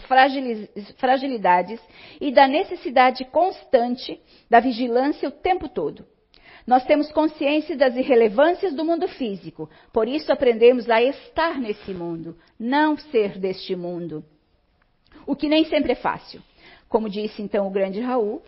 fragilidades 0.98 1.80
e 2.20 2.32
da 2.32 2.48
necessidade 2.48 3.24
constante 3.26 4.20
da 4.50 4.60
vigilância 4.60 5.30
o 5.30 5.32
tempo 5.32 5.70
todo. 5.70 6.08
Nós 6.66 6.84
temos 6.86 7.12
consciência 7.12 7.78
das 7.78 7.96
irrelevâncias 7.96 8.74
do 8.74 8.84
mundo 8.84 9.08
físico, 9.08 9.70
por 9.94 10.08
isso 10.08 10.34
aprendemos 10.34 10.90
a 10.90 11.04
estar 11.04 11.60
nesse 11.60 11.94
mundo, 11.94 12.36
não 12.60 12.98
ser 12.98 13.38
deste 13.38 13.76
mundo. 13.76 14.26
O 15.28 15.36
que 15.36 15.48
nem 15.48 15.66
sempre 15.66 15.92
é 15.92 15.96
fácil. 15.96 16.42
Como 16.90 17.08
disse 17.08 17.44
então 17.44 17.68
o 17.68 17.72
grande 17.72 18.00
Raul, 18.00 18.42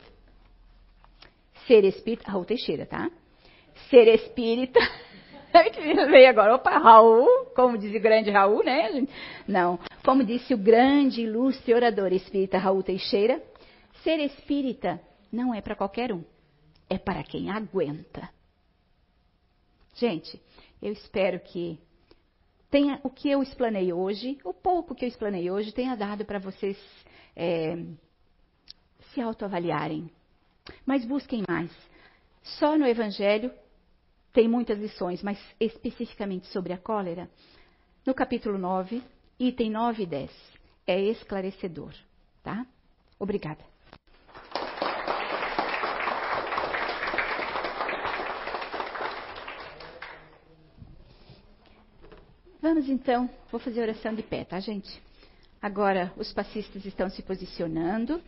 ser 1.67 1.83
espírita. 1.83 2.31
Raul 2.31 2.45
Teixeira, 2.45 2.87
tá? 2.87 3.11
Ser 3.91 4.07
espírita. 4.07 4.79
Veio 6.09 6.29
agora, 6.29 6.55
opa, 6.55 6.77
Raul, 6.77 7.45
como 7.55 7.77
diz 7.77 7.95
o 7.95 7.99
grande 7.99 8.29
Raul, 8.29 8.63
né? 8.63 9.07
Não. 9.47 9.79
Como 10.03 10.23
disse 10.23 10.53
o 10.53 10.57
grande, 10.57 11.21
ilustre 11.21 11.73
orador 11.73 12.13
espírita 12.13 12.57
Raul 12.57 12.83
Teixeira, 12.83 13.41
ser 14.03 14.19
espírita 14.19 14.99
não 15.31 15.53
é 15.53 15.61
para 15.61 15.75
qualquer 15.75 16.13
um 16.13 16.23
é 16.89 16.97
para 16.97 17.23
quem 17.23 17.49
aguenta. 17.49 18.29
Gente, 19.95 20.41
eu 20.81 20.93
espero 20.93 21.39
que 21.39 21.79
tenha 22.69 22.99
o 23.03 23.09
que 23.09 23.29
eu 23.29 23.41
explanei 23.41 23.91
hoje, 23.91 24.37
o 24.43 24.53
pouco 24.53 24.95
que 24.95 25.05
eu 25.05 25.09
explanei 25.09 25.49
hoje, 25.49 25.71
tenha 25.71 25.95
dado 25.95 26.23
para 26.23 26.39
vocês 26.39 26.77
é, 27.35 27.77
se 29.13 29.21
autoavaliarem. 29.21 30.09
Mas 30.85 31.05
busquem 31.05 31.43
mais. 31.47 31.71
Só 32.43 32.77
no 32.77 32.85
Evangelho 32.85 33.51
tem 34.37 34.47
muitas 34.47 34.77
lições, 34.77 35.23
mas 35.23 35.39
especificamente 35.59 36.45
sobre 36.49 36.71
a 36.71 36.77
cólera, 36.77 37.27
no 38.05 38.13
capítulo 38.13 38.55
9, 38.55 39.01
item 39.39 39.71
9 39.71 40.03
e 40.03 40.05
10. 40.05 40.31
É 40.85 41.01
esclarecedor, 41.01 41.91
tá? 42.43 42.63
Obrigada. 43.17 43.63
Vamos 52.61 52.87
então, 52.89 53.27
vou 53.49 53.59
fazer 53.59 53.81
oração 53.81 54.13
de 54.13 54.21
pé, 54.21 54.45
tá, 54.45 54.59
gente? 54.59 55.01
Agora 55.59 56.13
os 56.15 56.31
passistas 56.31 56.85
estão 56.85 57.09
se 57.09 57.23
posicionando 57.23 58.21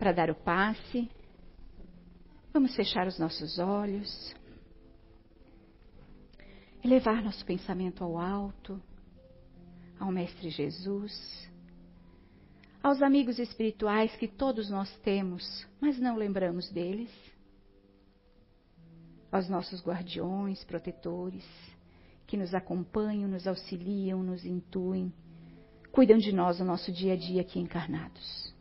para 0.00 0.10
dar 0.10 0.30
o 0.30 0.34
passe. 0.34 1.08
Vamos 2.52 2.74
fechar 2.74 3.06
os 3.06 3.20
nossos 3.20 3.60
olhos. 3.60 4.34
Elevar 6.84 7.22
nosso 7.22 7.44
pensamento 7.44 8.04
ao 8.04 8.18
alto, 8.18 8.80
ao 9.98 10.12
Mestre 10.12 10.50
Jesus, 10.50 11.50
aos 12.82 13.02
amigos 13.02 13.38
espirituais 13.38 14.14
que 14.16 14.28
todos 14.28 14.70
nós 14.70 14.88
temos, 14.98 15.66
mas 15.80 15.98
não 15.98 16.16
lembramos 16.16 16.70
deles, 16.70 17.10
aos 19.32 19.48
nossos 19.48 19.82
guardiões, 19.84 20.62
protetores 20.64 21.44
que 22.26 22.36
nos 22.36 22.54
acompanham, 22.54 23.28
nos 23.28 23.46
auxiliam, 23.46 24.22
nos 24.22 24.44
intuem, 24.44 25.12
cuidam 25.92 26.18
de 26.18 26.32
nós 26.32 26.60
no 26.60 26.66
nosso 26.66 26.92
dia 26.92 27.14
a 27.14 27.16
dia 27.16 27.40
aqui 27.40 27.58
encarnados. 27.58 28.54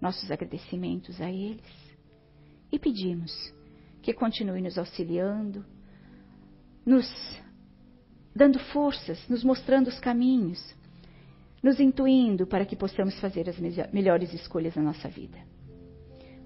Nossos 0.00 0.30
agradecimentos 0.30 1.20
a 1.20 1.30
eles 1.30 1.64
e 2.70 2.78
pedimos 2.78 3.32
que 4.02 4.12
continue 4.12 4.62
nos 4.62 4.78
auxiliando, 4.78 5.64
nos 6.88 7.06
dando 8.34 8.58
forças, 8.58 9.28
nos 9.28 9.44
mostrando 9.44 9.88
os 9.88 9.98
caminhos, 10.00 10.58
nos 11.62 11.78
intuindo 11.78 12.46
para 12.46 12.64
que 12.64 12.76
possamos 12.76 13.18
fazer 13.20 13.48
as 13.48 13.58
melhores 13.92 14.32
escolhas 14.32 14.74
na 14.76 14.82
nossa 14.82 15.08
vida. 15.08 15.38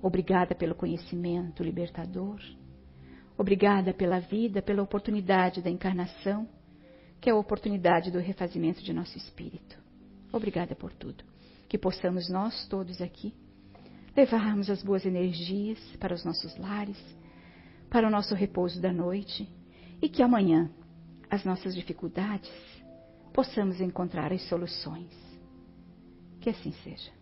Obrigada 0.03 0.55
pelo 0.55 0.75
conhecimento 0.75 1.63
libertador 1.63 2.41
Obrigada 3.37 3.95
pela 3.95 4.21
vida, 4.21 4.61
pela 4.61 4.83
oportunidade 4.83 5.63
da 5.63 5.71
encarnação, 5.71 6.49
que 7.21 7.31
é 7.31 7.33
a 7.33 7.37
oportunidade 7.37 8.11
do 8.11 8.19
refazimento 8.19 8.83
de 8.83 8.93
nosso 8.93 9.17
espírito. 9.17 9.79
Obrigada 10.33 10.75
por 10.75 10.93
tudo. 10.93 11.25
Que 11.69 11.79
possamos 11.79 12.29
nós 12.29 12.67
todos 12.69 13.01
aqui 13.01 13.35
levarmos 14.15 14.69
as 14.69 14.83
boas 14.83 15.07
energias 15.07 15.79
para 15.99 16.15
os 16.15 16.25
nossos 16.25 16.57
lares, 16.59 16.99
para 17.89 18.07
o 18.07 18.11
nosso 18.11 18.35
repouso 18.35 18.81
da 18.81 18.93
noite 18.93 19.49
e 20.03 20.09
que 20.09 20.23
amanhã 20.23 20.69
as 21.31 21.45
nossas 21.45 21.75
dificuldades 21.75 22.51
possamos 23.33 23.81
encontrar 23.81 24.33
as 24.33 24.43
soluções. 24.49 25.11
Que 26.41 26.51
assim 26.51 26.73
seja. 26.83 27.22